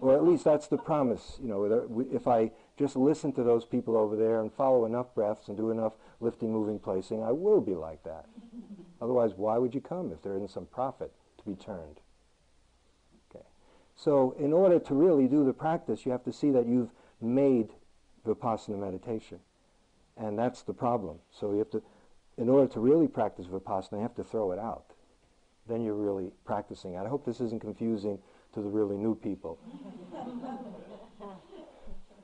or 0.00 0.14
at 0.14 0.24
least 0.24 0.44
that's 0.44 0.68
the 0.68 0.78
promise. 0.78 1.38
You 1.42 1.48
know, 1.48 2.06
if 2.12 2.28
I 2.28 2.52
just 2.78 2.94
listen 2.94 3.32
to 3.32 3.42
those 3.42 3.64
people 3.64 3.96
over 3.96 4.16
there 4.16 4.40
and 4.40 4.52
follow 4.52 4.86
enough 4.86 5.12
breaths 5.14 5.48
and 5.48 5.56
do 5.56 5.70
enough 5.70 5.94
lifting, 6.20 6.52
moving, 6.52 6.78
placing, 6.78 7.22
I 7.22 7.32
will 7.32 7.60
be 7.60 7.74
like 7.74 8.04
that. 8.04 8.26
Otherwise, 9.02 9.32
why 9.36 9.58
would 9.58 9.74
you 9.74 9.80
come 9.80 10.12
if 10.12 10.22
there 10.22 10.36
isn't 10.36 10.50
some 10.52 10.66
profit 10.66 11.12
to 11.36 11.44
be 11.44 11.56
turned? 11.56 11.98
Okay. 13.30 13.44
So 13.96 14.36
in 14.38 14.52
order 14.52 14.78
to 14.78 14.94
really 14.94 15.26
do 15.26 15.44
the 15.44 15.52
practice, 15.52 16.06
you 16.06 16.12
have 16.12 16.22
to 16.22 16.32
see 16.32 16.52
that 16.52 16.66
you've 16.66 16.90
made 17.20 17.70
Vipassana 18.24 18.78
meditation. 18.78 19.40
And 20.16 20.38
that's 20.38 20.62
the 20.62 20.72
problem. 20.72 21.18
So 21.32 21.50
you 21.50 21.58
have 21.58 21.70
to, 21.70 21.82
in 22.38 22.48
order 22.48 22.72
to 22.74 22.80
really 22.80 23.08
practice 23.08 23.46
Vipassana, 23.46 23.94
you 23.94 24.02
have 24.02 24.14
to 24.14 24.24
throw 24.24 24.52
it 24.52 24.60
out. 24.60 24.92
Then 25.66 25.82
you're 25.82 25.94
really 25.94 26.30
practicing. 26.44 26.96
I 26.96 27.08
hope 27.08 27.26
this 27.26 27.40
isn't 27.40 27.60
confusing 27.60 28.20
to 28.54 28.60
the 28.60 28.68
really 28.68 28.96
new 28.96 29.16
people. 29.16 29.58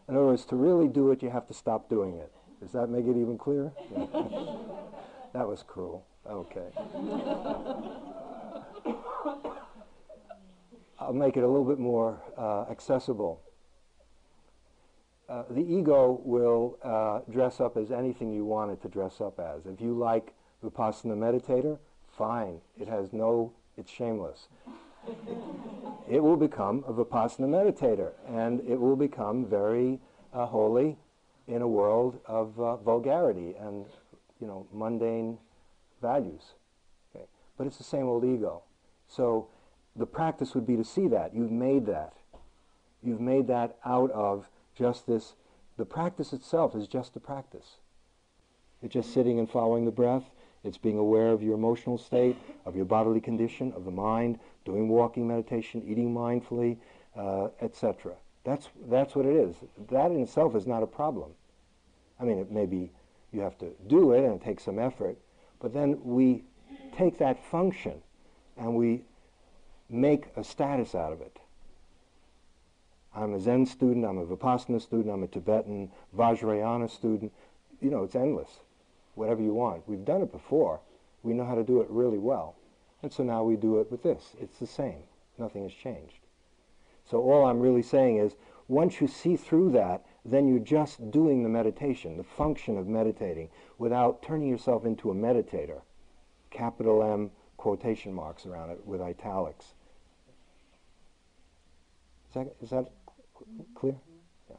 In 0.09 0.15
other 0.15 0.27
words, 0.27 0.45
to 0.47 0.57
really 0.57 0.87
do 0.87 1.11
it, 1.11 1.25
you 1.25 1.31
have 1.31 1.49
to 1.49 1.55
stop 1.55 1.89
doing 1.89 2.15
it. 2.19 2.33
Does 2.61 2.71
that 2.73 2.87
make 2.89 3.05
it 3.07 3.17
even 3.17 3.37
clearer? 3.37 3.73
Yeah. 5.33 5.41
that 5.41 5.47
was 5.47 5.63
cruel. 5.63 6.07
Okay. 6.29 6.69
I'll 11.01 11.15
make 11.15 11.37
it 11.37 11.45
a 11.45 11.47
little 11.47 11.65
bit 11.65 11.79
more 11.79 12.21
uh, 12.37 12.67
accessible. 12.71 13.41
Uh, 15.29 15.45
the 15.51 15.61
ego 15.61 16.21
will 16.25 16.79
uh, 16.83 17.21
dress 17.31 17.61
up 17.61 17.77
as 17.77 17.91
anything 17.91 18.33
you 18.33 18.45
want 18.45 18.71
it 18.71 18.83
to 18.83 18.89
dress 18.89 19.21
up 19.21 19.39
as. 19.41 19.67
If 19.67 19.81
you 19.81 19.97
like 19.97 20.35
Vipassana 20.65 21.17
meditator, 21.17 21.79
fine. 22.17 22.61
It 22.79 22.89
has 22.89 23.13
no, 23.13 23.53
it's 23.77 23.91
shameless. 23.91 24.49
it 26.11 26.23
will 26.23 26.37
become 26.37 26.85
a 26.87 26.93
Vipassana 26.93 27.47
meditator, 27.47 28.13
and 28.27 28.61
it 28.69 28.79
will 28.79 28.97
become 28.97 29.47
very 29.47 29.99
uh, 30.35 30.45
holy 30.47 30.97
in 31.47 31.63
a 31.63 31.69
world 31.69 32.19
of 32.27 32.59
uh, 32.61 32.77
vulgarity 32.77 33.55
and, 33.59 33.87
you 34.41 34.47
know, 34.47 34.67
mundane 34.73 35.39
values. 36.01 36.55
Okay? 37.15 37.27
But 37.57 37.67
it's 37.67 37.79
the 37.79 37.85
same 37.85 38.07
old 38.07 38.25
ego. 38.25 38.63
So 39.07 39.49
the 39.97 40.07
practice 40.07 40.55
would 40.55 40.67
be 40.67 40.77
to 40.77 40.85
see 40.85 41.09
that. 41.09 41.35
You've 41.35 41.51
made 41.51 41.87
that. 41.87 42.15
You've 43.03 43.21
made 43.21 43.47
that 43.49 43.77
out 43.85 44.11
of 44.11 44.49
just 44.75 45.07
this. 45.07 45.35
The 45.77 45.85
practice 45.85 46.33
itself 46.33 46.75
is 46.75 46.87
just 46.87 47.15
the 47.15 47.21
practice. 47.21 47.77
It's 48.83 48.95
just 48.95 49.13
sitting 49.13 49.39
and 49.39 49.51
following 49.51 49.85
the 49.85 49.91
breath. 49.91 50.25
It's 50.65 50.79
being 50.79 50.99
aware 50.99 51.29
of 51.29 51.43
your 51.43 51.55
emotional 51.55 51.99
state, 51.99 52.37
of 52.67 52.77
your 52.77 52.85
bodily 52.85 53.21
condition, 53.21 53.73
of 53.73 53.85
the 53.85 53.91
mind, 53.91 54.39
doing 54.65 54.89
walking 54.89 55.27
meditation, 55.27 55.83
eating 55.87 56.13
mindfully, 56.13 56.79
uh, 57.17 57.49
etc. 57.61 58.15
That's, 58.45 58.69
that's 58.89 59.15
what 59.15 59.27
it 59.27 59.35
is. 59.35 59.57
That 59.91 60.11
in 60.11 60.21
itself 60.21 60.55
is 60.57 60.67
not 60.67 60.83
a 60.83 60.87
problem. 60.87 61.31
I 62.21 62.25
mean, 62.25 62.39
it 62.39 62.51
may 62.51 62.67
be 62.67 62.91
you 63.33 63.41
have 63.41 63.59
to 63.59 63.71
do 63.87 64.13
it 64.13 64.25
and 64.25 64.41
it 64.41 64.45
takes 64.45 64.65
some 64.65 64.79
effort, 64.79 65.17
but 65.61 65.73
then 65.73 65.99
we 66.03 66.45
take 66.97 67.19
that 67.19 67.45
function 67.45 68.03
and 68.57 68.75
we 68.75 69.03
make 69.89 70.27
a 70.37 70.45
status 70.45 70.95
out 70.95 71.13
of 71.13 71.21
it. 71.21 71.39
I'm 73.15 73.35
a 73.35 73.41
Zen 73.41 73.67
student, 73.67 74.05
I'm 74.05 74.19
a 74.19 74.27
Vipassana 74.27 74.81
student, 74.81 75.13
I'm 75.13 75.23
a 75.23 75.27
Tibetan 75.27 75.91
Vajrayana 76.17 76.91
student. 76.91 77.33
You 77.81 77.91
know, 77.91 78.05
it's 78.05 78.15
endless. 78.15 78.61
Whatever 79.15 79.43
you 79.43 79.53
want. 79.55 79.89
We've 79.89 80.05
done 80.05 80.23
it 80.23 80.31
before. 80.31 80.81
We 81.23 81.33
know 81.33 81.45
how 81.45 81.55
to 81.55 81.65
do 81.65 81.81
it 81.81 81.89
really 81.91 82.19
well. 82.19 82.55
And 83.03 83.13
so 83.13 83.23
now 83.23 83.43
we 83.43 83.57
do 83.57 83.81
it 83.81 83.91
with 83.91 84.03
this. 84.03 84.35
It's 84.41 84.59
the 84.59 84.67
same. 84.67 85.03
Nothing 85.39 85.63
has 85.63 85.73
changed. 85.73 86.21
So 87.11 87.19
all 87.19 87.47
I'm 87.47 87.61
really 87.61 87.83
saying 87.83 88.19
is, 88.19 88.35
once 88.69 89.01
you 89.01 89.09
see 89.09 89.37
through 89.37 89.73
that, 89.73 90.05
then 90.31 90.49
you're 90.49 90.59
just 90.59 91.11
doing 91.11 91.43
the 91.43 91.49
meditation, 91.49 92.17
the 92.17 92.25
function 92.25 92.77
of 92.77 92.87
meditating, 92.87 93.49
without 93.79 94.23
turning 94.23 94.49
yourself 94.49 94.85
into 94.85 95.11
a 95.11 95.15
meditator. 95.15 95.81
Capital 96.51 97.03
M 97.03 97.31
quotation 97.57 98.13
marks 98.13 98.47
around 98.47 98.71
it 98.71 98.81
with 98.87 99.01
italics. 99.01 99.75
Is 102.29 102.35
that, 102.35 102.55
is 102.61 102.71
that 102.71 102.91
clear? 103.75 103.97
Yeah. 104.49 104.57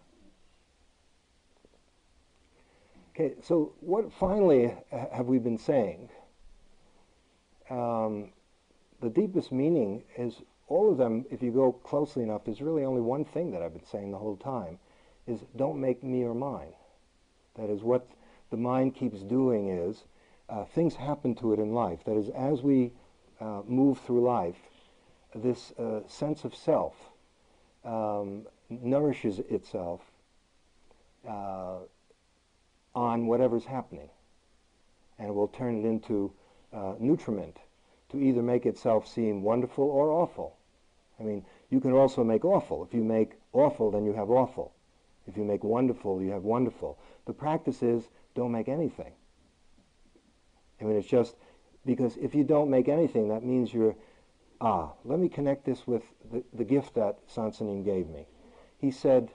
Okay, 3.15 3.35
so 3.41 3.73
what 3.79 4.11
finally 4.11 4.73
have 4.91 5.27
we 5.27 5.39
been 5.39 5.57
saying? 5.57 6.09
Um, 7.69 8.31
the 9.01 9.09
deepest 9.09 9.51
meaning 9.51 10.03
is 10.17 10.41
all 10.67 10.91
of 10.91 10.97
them, 10.97 11.25
if 11.29 11.41
you 11.41 11.51
go 11.51 11.71
closely 11.71 12.23
enough, 12.23 12.43
there's 12.45 12.61
really 12.61 12.83
only 12.83 13.01
one 13.01 13.25
thing 13.25 13.51
that 13.51 13.61
I've 13.61 13.73
been 13.73 13.85
saying 13.85 14.11
the 14.11 14.17
whole 14.17 14.37
time, 14.37 14.79
is 15.29 15.39
don't 15.55 15.79
make 15.79 16.03
me 16.03 16.23
or 16.23 16.33
mine. 16.33 16.73
That 17.55 17.69
is 17.69 17.81
what 17.81 18.07
the 18.49 18.57
mind 18.57 18.95
keeps 18.95 19.21
doing 19.21 19.69
is 19.69 20.03
uh, 20.49 20.65
things 20.65 20.95
happen 20.95 21.35
to 21.35 21.53
it 21.53 21.59
in 21.59 21.73
life. 21.73 21.99
That 22.05 22.17
is, 22.17 22.29
as 22.29 22.61
we 22.61 22.91
uh, 23.39 23.61
move 23.67 23.99
through 23.99 24.23
life, 24.23 24.57
this 25.35 25.71
uh, 25.77 26.01
sense 26.07 26.43
of 26.43 26.55
self 26.55 26.95
um, 27.85 28.47
nourishes 28.69 29.39
itself 29.39 30.01
uh, 31.27 31.77
on 32.95 33.27
whatever's 33.27 33.65
happening, 33.65 34.09
and 35.19 35.35
will 35.35 35.47
turn 35.47 35.79
it 35.79 35.87
into 35.87 36.31
uh, 36.73 36.93
nutriment 36.99 37.57
to 38.09 38.19
either 38.19 38.41
make 38.41 38.65
itself 38.65 39.07
seem 39.07 39.43
wonderful 39.43 39.85
or 39.85 40.11
awful. 40.11 40.57
I 41.19 41.23
mean, 41.23 41.45
you 41.69 41.79
can 41.79 41.93
also 41.93 42.23
make 42.23 42.43
awful. 42.43 42.83
If 42.83 42.93
you 42.93 43.03
make 43.03 43.33
awful, 43.53 43.91
then 43.91 44.05
you 44.05 44.13
have 44.13 44.29
awful. 44.29 44.73
If 45.29 45.37
you 45.37 45.43
make 45.43 45.63
wonderful, 45.63 46.23
you 46.23 46.31
have 46.31 46.43
wonderful. 46.43 46.97
The 47.25 47.33
practice 47.33 47.83
is 47.83 48.09
don't 48.33 48.51
make 48.51 48.67
anything. 48.67 49.13
I 50.81 50.85
mean, 50.85 50.97
it's 50.97 51.07
just 51.07 51.35
because 51.85 52.17
if 52.17 52.33
you 52.33 52.43
don't 52.43 52.71
make 52.71 52.87
anything, 52.89 53.29
that 53.29 53.43
means 53.43 53.71
you're, 53.71 53.95
ah, 54.59 54.93
let 55.05 55.19
me 55.19 55.29
connect 55.29 55.65
this 55.65 55.85
with 55.85 56.01
the, 56.31 56.43
the 56.51 56.63
gift 56.63 56.95
that 56.95 57.19
Soen 57.27 57.53
Sa 57.53 57.63
Nim 57.63 57.83
gave 57.83 58.09
me. 58.09 58.27
He 58.79 58.89
said, 58.89 59.29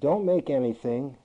don't 0.00 0.24
make 0.24 0.50
anything, 0.50 1.16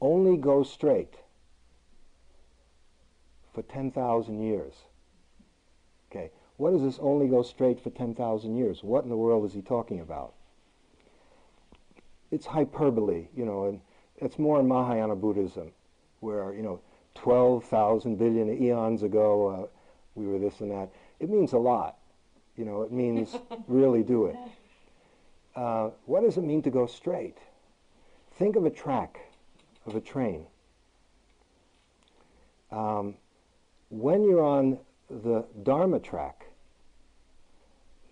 only 0.00 0.36
go 0.36 0.64
straight 0.64 1.14
for 3.54 3.62
10,000 3.62 4.40
years. 4.40 4.74
Okay, 6.10 6.30
what 6.56 6.72
does 6.72 6.82
this 6.82 6.98
only 7.00 7.28
go 7.28 7.42
straight 7.42 7.80
for 7.80 7.90
10,000 7.90 8.56
years? 8.56 8.82
What 8.82 9.04
in 9.04 9.10
the 9.10 9.16
world 9.16 9.44
is 9.44 9.52
he 9.52 9.62
talking 9.62 10.00
about? 10.00 10.34
It's 12.30 12.46
hyperbole, 12.46 13.28
you 13.36 13.44
know, 13.44 13.66
and 13.66 13.80
it's 14.16 14.38
more 14.38 14.60
in 14.60 14.68
Mahayana 14.68 15.16
Buddhism, 15.16 15.72
where, 16.20 16.52
you 16.52 16.62
know, 16.62 16.80
12,000 17.14 18.16
billion 18.16 18.62
eons 18.62 19.02
ago 19.02 19.48
uh, 19.48 19.66
we 20.14 20.26
were 20.26 20.38
this 20.38 20.60
and 20.60 20.70
that. 20.70 20.90
It 21.20 21.30
means 21.30 21.52
a 21.52 21.58
lot. 21.58 21.96
You 22.56 22.64
know, 22.64 22.82
it 22.82 22.92
means 22.92 23.36
really 23.68 24.02
do 24.02 24.26
it. 24.26 24.36
Uh, 25.54 25.90
what 26.06 26.22
does 26.22 26.36
it 26.36 26.44
mean 26.44 26.62
to 26.62 26.70
go 26.70 26.86
straight? 26.86 27.38
Think 28.32 28.56
of 28.56 28.64
a 28.64 28.70
track 28.70 29.20
of 29.86 29.96
a 29.96 30.00
train. 30.00 30.46
Um, 32.70 33.14
when 33.90 34.22
you're 34.22 34.44
on 34.44 34.78
the 35.08 35.44
Dharma 35.62 35.98
track, 35.98 36.46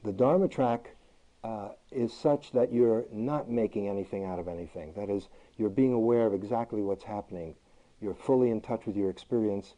the 0.05 0.13
Dharma 0.13 0.49
track 0.49 0.97
uh, 1.45 1.71
is 1.91 2.13
such 2.13 2.53
that 2.53 2.73
you're 2.73 3.05
not 3.13 3.51
making 3.51 3.89
anything 3.89 4.25
out 4.25 4.39
of 4.39 4.49
anything. 4.49 4.93
That 4.97 5.11
is, 5.11 5.29
you're 5.57 5.69
being 5.69 5.93
aware 5.93 6.27
of 6.27 6.35
exactly 6.35 6.83
what's 6.83 7.05
happening. 7.05 7.55
You're 8.01 8.15
fully 8.15 8.51
in 8.51 8.61
touch 8.61 8.87
with 8.87 8.97
your 8.97 9.11
experience 9.11 9.75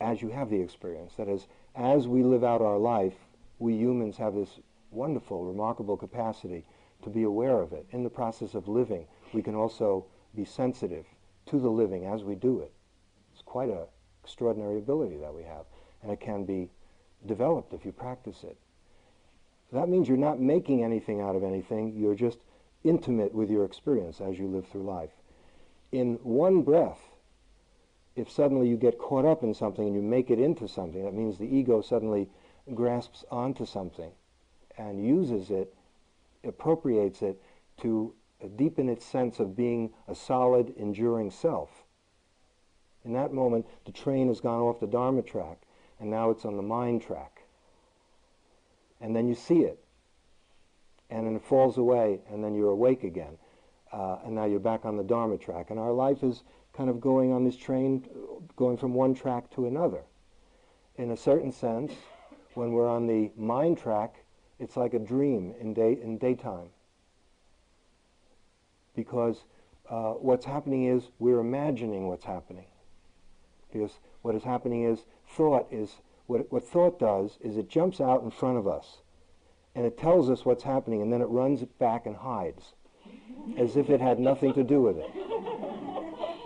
as 0.00 0.20
you 0.20 0.28
have 0.28 0.50
the 0.50 0.60
experience. 0.60 1.14
That 1.16 1.28
is, 1.28 1.46
as 1.74 2.08
we 2.08 2.22
live 2.22 2.44
out 2.44 2.60
our 2.60 2.78
life, 2.78 3.14
we 3.58 3.74
humans 3.74 4.16
have 4.18 4.34
this 4.34 4.60
wonderful, 4.90 5.44
remarkable 5.44 5.96
capacity 5.96 6.64
to 7.02 7.10
be 7.10 7.22
aware 7.22 7.60
of 7.60 7.72
it. 7.72 7.86
In 7.90 8.02
the 8.02 8.10
process 8.10 8.54
of 8.54 8.68
living, 8.68 9.06
we 9.32 9.42
can 9.42 9.54
also 9.54 10.06
be 10.34 10.44
sensitive 10.44 11.06
to 11.46 11.58
the 11.58 11.70
living 11.70 12.04
as 12.04 12.24
we 12.24 12.34
do 12.34 12.60
it. 12.60 12.72
It's 13.32 13.42
quite 13.42 13.68
an 13.68 13.78
extraordinary 14.26 14.78
ability 14.78 15.16
that 15.18 15.32
we 15.32 15.44
have, 15.44 15.66
and 16.02 16.10
it 16.10 16.18
can 16.18 16.44
be 16.44 16.68
developed 17.26 17.72
if 17.72 17.84
you 17.84 17.92
practice 17.92 18.42
it. 18.42 18.56
That 19.72 19.88
means 19.88 20.08
you're 20.08 20.16
not 20.16 20.40
making 20.40 20.82
anything 20.82 21.20
out 21.20 21.36
of 21.36 21.44
anything, 21.44 21.94
you're 21.96 22.16
just 22.16 22.38
intimate 22.82 23.32
with 23.32 23.50
your 23.50 23.64
experience 23.64 24.20
as 24.20 24.36
you 24.36 24.48
live 24.48 24.66
through 24.66 24.82
life. 24.82 25.12
In 25.92 26.14
one 26.24 26.62
breath, 26.62 26.98
if 28.16 28.28
suddenly 28.28 28.68
you 28.68 28.76
get 28.76 28.98
caught 28.98 29.24
up 29.24 29.44
in 29.44 29.54
something 29.54 29.86
and 29.86 29.94
you 29.94 30.02
make 30.02 30.28
it 30.28 30.40
into 30.40 30.66
something, 30.66 31.04
that 31.04 31.14
means 31.14 31.38
the 31.38 31.44
ego 31.44 31.80
suddenly 31.80 32.28
grasps 32.74 33.24
onto 33.30 33.64
something 33.64 34.10
and 34.76 35.06
uses 35.06 35.50
it, 35.50 35.72
appropriates 36.42 37.22
it 37.22 37.40
to 37.80 38.12
deepen 38.56 38.88
its 38.88 39.04
sense 39.04 39.38
of 39.38 39.56
being 39.56 39.92
a 40.08 40.16
solid, 40.16 40.74
enduring 40.76 41.30
self. 41.30 41.85
In 43.06 43.12
that 43.12 43.32
moment, 43.32 43.66
the 43.84 43.92
train 43.92 44.26
has 44.26 44.40
gone 44.40 44.60
off 44.60 44.80
the 44.80 44.86
Dharma 44.86 45.22
track. 45.22 45.58
and 45.98 46.10
now 46.10 46.28
it's 46.28 46.44
on 46.44 46.56
the 46.56 46.62
mind 46.62 47.00
track. 47.00 47.44
And 49.00 49.14
then 49.16 49.28
you 49.28 49.34
see 49.34 49.60
it, 49.60 49.82
and 51.08 51.26
then 51.26 51.36
it 51.36 51.42
falls 51.42 51.78
away, 51.78 52.20
and 52.28 52.44
then 52.44 52.54
you're 52.54 52.70
awake 52.70 53.04
again, 53.04 53.38
uh, 53.92 54.18
and 54.24 54.34
now 54.34 54.44
you're 54.44 54.60
back 54.60 54.84
on 54.84 54.96
the 54.96 55.04
Dharma 55.04 55.38
track. 55.38 55.70
And 55.70 55.78
our 55.78 55.92
life 55.92 56.22
is 56.22 56.42
kind 56.74 56.90
of 56.90 57.00
going 57.00 57.32
on 57.32 57.44
this 57.44 57.56
train, 57.56 58.04
going 58.56 58.76
from 58.76 58.92
one 58.92 59.14
track 59.14 59.48
to 59.52 59.66
another. 59.66 60.02
In 60.96 61.12
a 61.12 61.16
certain 61.16 61.52
sense, 61.52 61.92
when 62.54 62.72
we're 62.72 62.88
on 62.88 63.06
the 63.06 63.30
mind 63.36 63.78
track, 63.78 64.16
it's 64.58 64.76
like 64.76 64.92
a 64.92 64.98
dream 64.98 65.54
in, 65.60 65.72
day, 65.72 65.98
in 66.02 66.18
daytime. 66.18 66.68
Because 68.94 69.44
uh, 69.88 70.12
what's 70.12 70.44
happening 70.44 70.84
is 70.84 71.08
we're 71.18 71.40
imagining 71.40 72.08
what's 72.08 72.24
happening. 72.24 72.66
Because 73.76 73.98
what 74.22 74.34
is 74.34 74.42
happening 74.42 74.84
is 74.84 75.04
thought 75.28 75.66
is, 75.70 75.96
what, 76.26 76.50
what 76.50 76.66
thought 76.66 76.98
does 76.98 77.38
is 77.40 77.56
it 77.56 77.68
jumps 77.68 78.00
out 78.00 78.22
in 78.22 78.30
front 78.30 78.58
of 78.58 78.66
us 78.66 78.98
and 79.74 79.84
it 79.84 79.98
tells 79.98 80.30
us 80.30 80.44
what's 80.44 80.62
happening 80.62 81.02
and 81.02 81.12
then 81.12 81.20
it 81.20 81.26
runs 81.26 81.62
back 81.78 82.06
and 82.06 82.16
hides 82.16 82.72
as 83.58 83.76
if 83.76 83.90
it 83.90 84.00
had 84.00 84.18
nothing 84.18 84.54
to 84.54 84.64
do 84.64 84.80
with 84.80 84.96
it. 84.96 85.10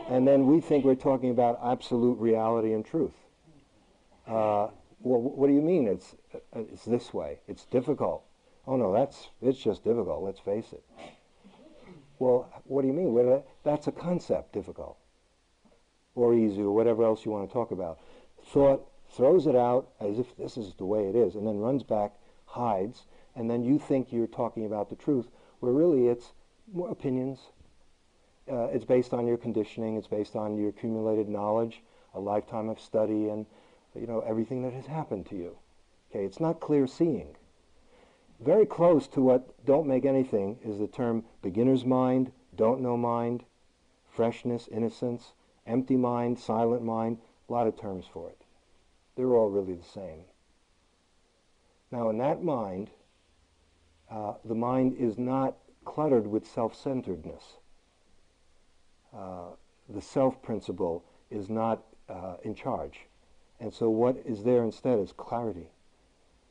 And 0.08 0.26
then 0.26 0.46
we 0.46 0.60
think 0.60 0.84
we're 0.84 0.96
talking 0.96 1.30
about 1.30 1.60
absolute 1.64 2.18
reality 2.18 2.72
and 2.72 2.84
truth. 2.84 3.14
Uh, 4.26 4.68
well, 5.02 5.20
what 5.20 5.46
do 5.46 5.52
you 5.52 5.62
mean 5.62 5.86
it's, 5.86 6.16
uh, 6.34 6.60
it's 6.72 6.84
this 6.84 7.14
way? 7.14 7.38
It's 7.46 7.64
difficult. 7.66 8.24
Oh 8.66 8.76
no, 8.76 8.92
that's, 8.92 9.28
it's 9.40 9.58
just 9.58 9.84
difficult, 9.84 10.22
let's 10.22 10.40
face 10.40 10.72
it. 10.72 10.82
Well, 12.18 12.50
what 12.64 12.82
do 12.82 12.88
you 12.88 12.94
mean? 12.94 13.14
Well, 13.14 13.44
that's 13.62 13.86
a 13.86 13.92
concept, 13.92 14.52
difficult. 14.52 14.96
Or 16.20 16.34
easy, 16.34 16.60
or 16.60 16.72
whatever 16.72 17.02
else 17.02 17.24
you 17.24 17.30
want 17.30 17.48
to 17.48 17.52
talk 17.52 17.70
about. 17.70 17.98
Thought 18.44 18.86
throws 19.08 19.46
it 19.46 19.56
out 19.56 19.88
as 20.00 20.18
if 20.18 20.36
this 20.36 20.58
is 20.58 20.74
the 20.74 20.84
way 20.84 21.08
it 21.08 21.16
is, 21.16 21.34
and 21.34 21.46
then 21.46 21.58
runs 21.58 21.82
back, 21.82 22.12
hides, 22.44 23.06
and 23.34 23.50
then 23.50 23.64
you 23.64 23.78
think 23.78 24.12
you're 24.12 24.26
talking 24.26 24.66
about 24.66 24.90
the 24.90 24.96
truth, 24.96 25.28
where 25.60 25.72
really 25.72 26.08
it's 26.08 26.34
opinions. 26.90 27.38
Uh, 28.52 28.64
it's 28.64 28.84
based 28.84 29.14
on 29.14 29.26
your 29.26 29.38
conditioning, 29.38 29.96
it's 29.96 30.08
based 30.08 30.36
on 30.36 30.58
your 30.58 30.68
accumulated 30.68 31.26
knowledge, 31.26 31.82
a 32.12 32.20
lifetime 32.20 32.68
of 32.68 32.78
study, 32.78 33.30
and 33.30 33.46
you 33.94 34.06
know, 34.06 34.20
everything 34.20 34.62
that 34.62 34.74
has 34.74 34.86
happened 34.86 35.24
to 35.24 35.36
you. 35.36 35.56
Okay, 36.10 36.26
it's 36.26 36.38
not 36.38 36.60
clear 36.60 36.86
seeing. 36.86 37.34
Very 38.40 38.66
close 38.66 39.08
to 39.08 39.22
what 39.22 39.64
don't 39.64 39.86
make 39.86 40.04
anything 40.04 40.58
is 40.62 40.78
the 40.78 40.86
term 40.86 41.24
beginner's 41.40 41.86
mind, 41.86 42.30
don't 42.54 42.82
know 42.82 42.98
mind, 42.98 43.44
freshness, 44.10 44.68
innocence, 44.70 45.32
empty 45.70 45.96
mind, 45.96 46.38
silent 46.38 46.82
mind, 46.82 47.18
a 47.48 47.52
lot 47.52 47.66
of 47.66 47.80
terms 47.80 48.04
for 48.12 48.28
it. 48.28 48.38
They're 49.16 49.34
all 49.34 49.48
really 49.48 49.74
the 49.74 49.84
same. 49.84 50.24
Now, 51.90 52.10
in 52.10 52.18
that 52.18 52.42
mind, 52.42 52.90
uh, 54.10 54.34
the 54.44 54.54
mind 54.54 54.96
is 54.98 55.18
not 55.18 55.56
cluttered 55.84 56.26
with 56.26 56.46
self-centeredness. 56.46 57.56
Uh, 59.16 59.50
the 59.88 60.00
self 60.00 60.40
principle 60.42 61.04
is 61.30 61.48
not 61.48 61.82
uh, 62.08 62.36
in 62.42 62.54
charge. 62.54 63.00
And 63.60 63.72
so 63.72 63.90
what 63.90 64.16
is 64.24 64.42
there 64.42 64.62
instead 64.64 64.98
is 64.98 65.12
clarity. 65.12 65.68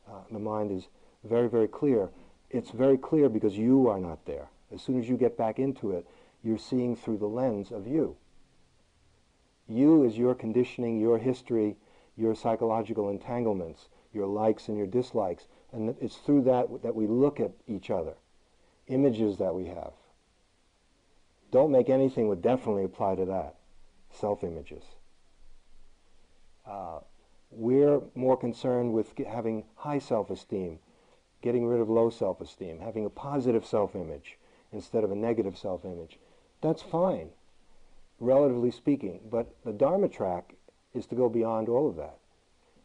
Uh, 0.07 0.21
the 0.31 0.39
mind 0.39 0.71
is 0.71 0.87
very, 1.23 1.49
very 1.49 1.67
clear. 1.67 2.09
It's 2.49 2.71
very 2.71 2.97
clear 2.97 3.29
because 3.29 3.57
you 3.57 3.87
are 3.87 3.99
not 3.99 4.25
there. 4.25 4.49
As 4.73 4.81
soon 4.81 4.99
as 4.99 5.09
you 5.09 5.17
get 5.17 5.37
back 5.37 5.59
into 5.59 5.91
it, 5.91 6.05
you're 6.43 6.57
seeing 6.57 6.95
through 6.95 7.17
the 7.17 7.27
lens 7.27 7.71
of 7.71 7.87
you. 7.87 8.15
You 9.69 10.03
is 10.03 10.17
your 10.17 10.33
conditioning, 10.33 10.99
your 10.99 11.19
history, 11.19 11.77
your 12.17 12.33
psychological 12.35 13.09
entanglements, 13.09 13.87
your 14.11 14.25
likes 14.25 14.67
and 14.67 14.77
your 14.77 14.87
dislikes. 14.87 15.47
And 15.71 15.95
it's 16.01 16.17
through 16.17 16.41
that 16.43 16.81
that 16.81 16.95
we 16.95 17.05
look 17.05 17.39
at 17.39 17.51
each 17.67 17.91
other, 17.91 18.15
images 18.87 19.37
that 19.37 19.53
we 19.53 19.67
have. 19.67 19.93
Don't 21.51 21.71
make 21.71 21.89
anything 21.89 22.27
would 22.27 22.41
definitely 22.41 22.83
apply 22.83 23.15
to 23.15 23.25
that, 23.25 23.55
self-images. 24.11 24.83
Uh, 26.65 26.99
we're 27.51 28.01
more 28.15 28.37
concerned 28.37 28.93
with 28.93 29.17
having 29.27 29.63
high 29.75 29.99
self-esteem, 29.99 30.79
getting 31.41 31.65
rid 31.65 31.79
of 31.79 31.89
low 31.89 32.09
self-esteem, 32.09 32.79
having 32.79 33.05
a 33.05 33.09
positive 33.09 33.65
self-image 33.65 34.37
instead 34.71 35.03
of 35.03 35.11
a 35.11 35.15
negative 35.15 35.57
self-image. 35.57 36.19
That's 36.61 36.81
fine, 36.83 37.29
relatively 38.19 38.71
speaking, 38.71 39.19
but 39.29 39.55
the 39.63 39.71
Dharma 39.71 40.09
track 40.09 40.55
is 40.93 41.05
to 41.07 41.15
go 41.15 41.29
beyond 41.29 41.69
all 41.69 41.89
of 41.89 41.95
that. 41.95 42.17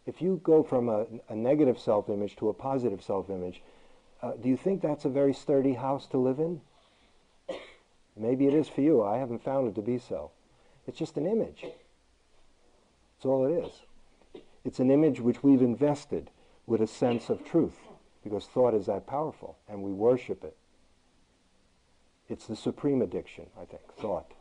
If 0.07 0.20
you 0.20 0.41
go 0.43 0.62
from 0.62 0.89
a, 0.89 1.07
a 1.28 1.35
negative 1.35 1.78
self-image 1.78 2.37
to 2.37 2.51
a 2.51 2.55
positive 2.55 3.03
self-image, 3.03 3.62
uh, 4.22 4.32
do 4.41 4.49
you 4.49 4.57
think 4.57 4.80
that's 4.80 5.05
a 5.05 5.09
very 5.09 5.32
sturdy 5.32 5.74
house 5.74 6.07
to 6.09 6.18
live 6.18 6.39
in? 6.39 6.61
Maybe 8.16 8.47
it 8.47 8.55
is 8.55 8.68
for 8.68 8.80
you. 8.80 9.03
I 9.03 9.18
haven't 9.18 9.43
found 9.43 9.68
it 9.68 9.74
to 9.74 9.82
be 9.82 9.99
so. 9.99 10.30
It's 10.87 10.99
just 10.99 11.16
an 11.16 11.26
image. 11.26 11.62
That's 11.62 13.24
all 13.24 13.47
it 13.47 13.64
is. 13.64 14.43
It's 14.64 14.78
an 14.78 14.91
image 14.91 15.20
which 15.20 15.43
we've 15.43 15.62
invested 15.62 16.30
with 16.66 16.80
a 16.80 16.87
sense 16.87 17.28
of 17.28 17.45
truth 17.45 17.76
because 18.22 18.47
thought 18.47 18.74
is 18.74 18.87
that 18.87 19.07
powerful 19.07 19.59
and 19.68 19.82
we 19.82 19.93
worship 19.93 20.45
it. 20.45 20.57
It's 22.28 22.47
the 22.47 22.57
supreme 22.57 23.03
addiction, 23.03 23.47
I 23.61 23.64
think, 23.66 23.82
thought. 23.99 24.32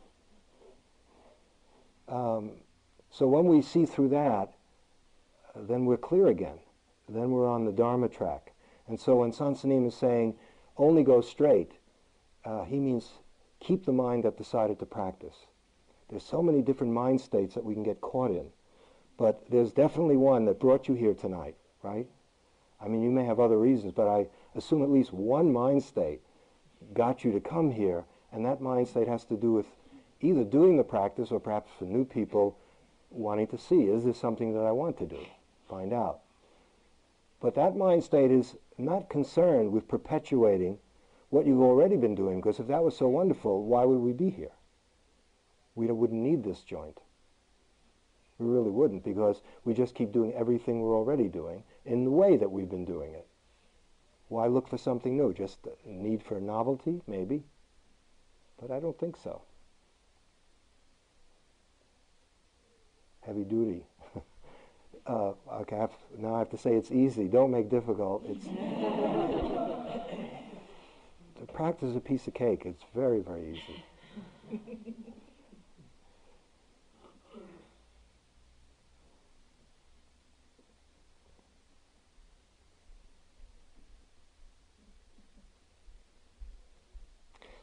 Um, 2.08 2.52
so 3.10 3.26
when 3.26 3.46
we 3.46 3.62
see 3.62 3.86
through 3.86 4.08
that, 4.10 4.52
then 5.54 5.84
we're 5.84 5.96
clear 5.96 6.28
again. 6.28 6.58
Then 7.08 7.30
we're 7.30 7.48
on 7.48 7.64
the 7.64 7.72
Dharma 7.72 8.08
track. 8.08 8.52
And 8.88 8.98
so 8.98 9.16
when 9.16 9.32
Soen 9.32 9.56
Sa 9.56 9.68
Nim 9.68 9.86
is 9.86 9.94
saying, 9.94 10.34
only 10.76 11.02
go 11.02 11.20
straight, 11.20 11.72
uh, 12.44 12.64
he 12.64 12.78
means 12.78 13.12
keep 13.60 13.84
the 13.86 13.92
mind 13.92 14.26
at 14.26 14.36
the 14.36 14.44
side 14.44 14.70
of 14.70 14.78
the 14.78 14.86
practice. 14.86 15.46
There's 16.10 16.24
so 16.24 16.42
many 16.42 16.60
different 16.60 16.92
mind 16.92 17.20
states 17.20 17.54
that 17.54 17.64
we 17.64 17.74
can 17.74 17.82
get 17.82 18.00
caught 18.00 18.30
in. 18.30 18.46
But 19.16 19.44
there's 19.50 19.72
definitely 19.72 20.16
one 20.16 20.44
that 20.46 20.58
brought 20.58 20.88
you 20.88 20.94
here 20.94 21.14
tonight, 21.14 21.56
right? 21.82 22.06
I 22.80 22.88
mean, 22.88 23.02
you 23.02 23.10
may 23.10 23.24
have 23.24 23.40
other 23.40 23.58
reasons, 23.58 23.92
but 23.92 24.08
I 24.08 24.26
assume 24.54 24.82
at 24.82 24.90
least 24.90 25.12
one 25.12 25.52
mind 25.52 25.82
state 25.82 26.20
got 26.92 27.24
you 27.24 27.32
to 27.32 27.40
come 27.40 27.70
here, 27.70 28.04
and 28.32 28.44
that 28.44 28.60
mind 28.60 28.88
state 28.88 29.08
has 29.08 29.24
to 29.26 29.36
do 29.36 29.52
with 29.52 29.66
either 30.24 30.42
doing 30.42 30.76
the 30.76 30.84
practice 30.84 31.30
or 31.30 31.38
perhaps 31.38 31.70
for 31.78 31.84
new 31.84 32.04
people 32.04 32.58
wanting 33.10 33.46
to 33.48 33.58
see, 33.58 33.82
is 33.82 34.04
this 34.04 34.18
something 34.18 34.54
that 34.54 34.64
I 34.64 34.72
want 34.72 34.98
to 34.98 35.06
do? 35.06 35.20
Find 35.68 35.92
out. 35.92 36.20
But 37.40 37.54
that 37.56 37.76
mind 37.76 38.02
state 38.02 38.30
is 38.30 38.56
not 38.78 39.10
concerned 39.10 39.70
with 39.70 39.86
perpetuating 39.86 40.78
what 41.28 41.46
you've 41.46 41.60
already 41.60 41.96
been 41.96 42.14
doing, 42.14 42.40
because 42.40 42.58
if 42.58 42.68
that 42.68 42.82
was 42.82 42.96
so 42.96 43.08
wonderful, 43.08 43.64
why 43.64 43.84
would 43.84 43.98
we 43.98 44.12
be 44.12 44.30
here? 44.30 44.52
We 45.74 45.86
wouldn't 45.86 46.22
need 46.22 46.42
this 46.42 46.60
joint. 46.60 47.00
We 48.38 48.46
really 48.46 48.70
wouldn't 48.70 49.04
because 49.04 49.42
we 49.64 49.74
just 49.74 49.94
keep 49.94 50.12
doing 50.12 50.32
everything 50.34 50.80
we're 50.80 50.96
already 50.96 51.28
doing 51.28 51.62
in 51.84 52.04
the 52.04 52.10
way 52.10 52.36
that 52.36 52.50
we've 52.50 52.70
been 52.70 52.84
doing 52.84 53.14
it. 53.14 53.26
Why 54.28 54.46
look 54.46 54.68
for 54.68 54.78
something 54.78 55.16
new? 55.16 55.32
Just 55.32 55.58
need 55.84 56.22
for 56.22 56.40
novelty, 56.40 57.02
maybe? 57.06 57.42
But 58.60 58.70
I 58.70 58.80
don't 58.80 58.98
think 58.98 59.16
so. 59.16 59.42
Heavy 63.26 63.44
duty. 63.44 63.82
uh, 65.06 65.32
okay, 65.60 65.76
I 65.76 65.80
have, 65.80 65.92
now 66.18 66.34
I 66.34 66.38
have 66.40 66.50
to 66.50 66.58
say 66.58 66.74
it's 66.74 66.90
easy. 66.90 67.24
Don't 67.26 67.50
make 67.50 67.70
difficult. 67.70 68.22
It's 68.26 68.44
the 71.40 71.46
practice 71.52 71.96
a 71.96 72.00
piece 72.00 72.26
of 72.26 72.34
cake. 72.34 72.62
It's 72.64 72.84
very, 72.94 73.20
very 73.20 73.50
easy. 73.50 73.82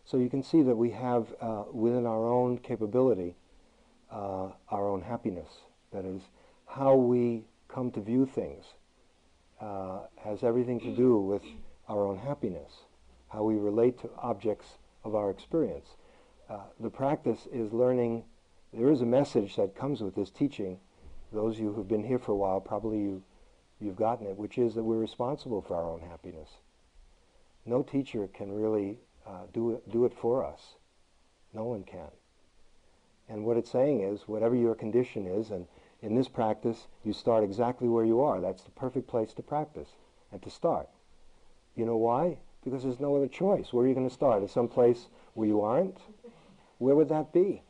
So 0.03 0.17
you 0.17 0.29
can 0.29 0.43
see 0.43 0.61
that 0.63 0.75
we 0.75 0.91
have 0.91 1.33
uh, 1.39 1.63
within 1.71 2.05
our 2.05 2.27
own 2.27 2.57
capability 2.57 3.35
uh, 4.11 4.49
our 4.69 4.89
own 4.89 5.01
happiness. 5.01 5.49
That 5.91 6.05
is, 6.05 6.21
how 6.65 6.95
we 6.95 7.43
come 7.67 7.91
to 7.91 8.01
view 8.01 8.25
things 8.25 8.65
uh, 9.59 9.99
has 10.23 10.43
everything 10.43 10.79
to 10.79 10.95
do 10.95 11.17
with 11.17 11.43
our 11.87 12.05
own 12.05 12.17
happiness, 12.17 12.71
how 13.27 13.43
we 13.43 13.55
relate 13.55 13.99
to 13.99 14.09
objects 14.17 14.77
of 15.03 15.15
our 15.15 15.29
experience. 15.29 15.89
Uh, 16.49 16.59
the 16.79 16.89
practice 16.89 17.47
is 17.53 17.71
learning, 17.71 18.23
there 18.73 18.91
is 18.91 19.01
a 19.01 19.05
message 19.05 19.55
that 19.55 19.75
comes 19.75 20.01
with 20.01 20.15
this 20.15 20.29
teaching. 20.29 20.79
Those 21.31 21.55
of 21.55 21.61
you 21.61 21.73
who've 21.73 21.87
been 21.87 22.03
here 22.03 22.19
for 22.19 22.31
a 22.33 22.35
while, 22.35 22.59
probably 22.59 22.99
you, 22.99 23.23
you've 23.79 23.95
gotten 23.95 24.27
it, 24.27 24.37
which 24.37 24.57
is 24.57 24.73
that 24.75 24.83
we're 24.83 24.97
responsible 24.97 25.61
for 25.61 25.75
our 25.75 25.89
own 25.89 26.01
happiness. 26.01 26.49
No 27.65 27.83
teacher 27.83 28.27
can 28.27 28.51
really 28.51 28.99
uh, 29.27 29.43
do, 29.53 29.71
it, 29.71 29.89
do 29.91 30.05
it 30.05 30.13
for 30.13 30.43
us. 30.43 30.75
No 31.53 31.65
one 31.65 31.83
can. 31.83 32.09
And 33.31 33.45
what 33.45 33.55
it's 33.55 33.71
saying 33.71 34.01
is, 34.01 34.27
whatever 34.27 34.55
your 34.55 34.75
condition 34.75 35.25
is, 35.25 35.51
and 35.51 35.65
in 36.01 36.15
this 36.15 36.27
practice, 36.27 36.87
you 37.05 37.13
start 37.13 37.45
exactly 37.45 37.87
where 37.87 38.03
you 38.03 38.19
are. 38.19 38.41
That's 38.41 38.63
the 38.63 38.71
perfect 38.71 39.07
place 39.07 39.33
to 39.35 39.41
practice 39.41 39.87
and 40.33 40.41
to 40.41 40.49
start. 40.49 40.89
You 41.73 41.85
know 41.85 41.95
why? 41.95 42.39
Because 42.61 42.83
there's 42.83 42.99
no 42.99 43.15
other 43.15 43.29
choice. 43.29 43.71
Where 43.71 43.85
are 43.85 43.87
you 43.87 43.93
going 43.93 44.07
to 44.07 44.13
start? 44.13 44.43
At 44.43 44.49
some 44.49 44.67
place 44.67 45.07
where 45.33 45.47
you 45.47 45.61
aren't? 45.61 45.99
Where 46.77 46.93
would 46.93 47.07
that 47.07 47.31
be? 47.31 47.61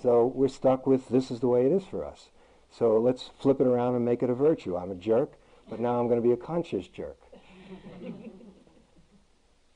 So 0.00 0.32
we're 0.34 0.48
stuck 0.48 0.86
with 0.86 1.10
this 1.10 1.30
is 1.30 1.40
the 1.40 1.48
way 1.48 1.66
it 1.66 1.72
is 1.72 1.84
for 1.84 2.02
us. 2.02 2.30
So 2.70 2.98
let's 2.98 3.30
flip 3.40 3.60
it 3.60 3.66
around 3.66 3.94
and 3.94 4.04
make 4.06 4.22
it 4.22 4.30
a 4.30 4.34
virtue. 4.34 4.74
I'm 4.74 4.90
a 4.90 4.94
jerk, 4.94 5.34
but 5.68 5.80
now 5.80 6.00
I'm 6.00 6.08
going 6.08 6.20
to 6.20 6.26
be 6.26 6.32
a 6.32 6.36
conscious 6.38 6.88
jerk. 6.88 7.18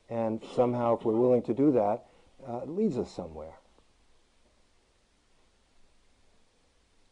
and 0.08 0.40
somehow, 0.54 0.96
if 0.96 1.04
we're 1.04 1.12
willing 1.12 1.42
to 1.42 1.52
do 1.52 1.70
that, 1.72 2.06
uh, 2.48 2.60
it 2.62 2.70
leads 2.70 2.96
us 2.96 3.10
somewhere. 3.10 3.56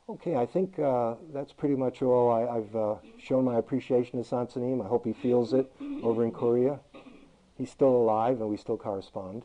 Okay, 0.06 0.36
I 0.36 0.44
think 0.44 0.78
uh, 0.78 1.14
that's 1.32 1.54
pretty 1.54 1.76
much 1.76 2.02
all. 2.02 2.30
I, 2.30 2.56
have 2.56 2.76
uh, 2.76 2.96
shown 3.18 3.42
my 3.42 3.56
appreciation 3.56 4.22
to 4.22 4.28
Soen 4.28 4.50
Sa 4.50 4.60
Nim. 4.60 4.82
I 4.82 4.86
hope 4.86 5.06
he 5.06 5.14
feels 5.14 5.54
it 5.54 5.72
over 6.02 6.24
in 6.24 6.30
Korea. 6.30 6.78
He's 7.56 7.70
still 7.70 7.88
alive 7.88 8.42
and 8.42 8.50
we 8.50 8.58
still 8.58 8.76
correspond. 8.76 9.44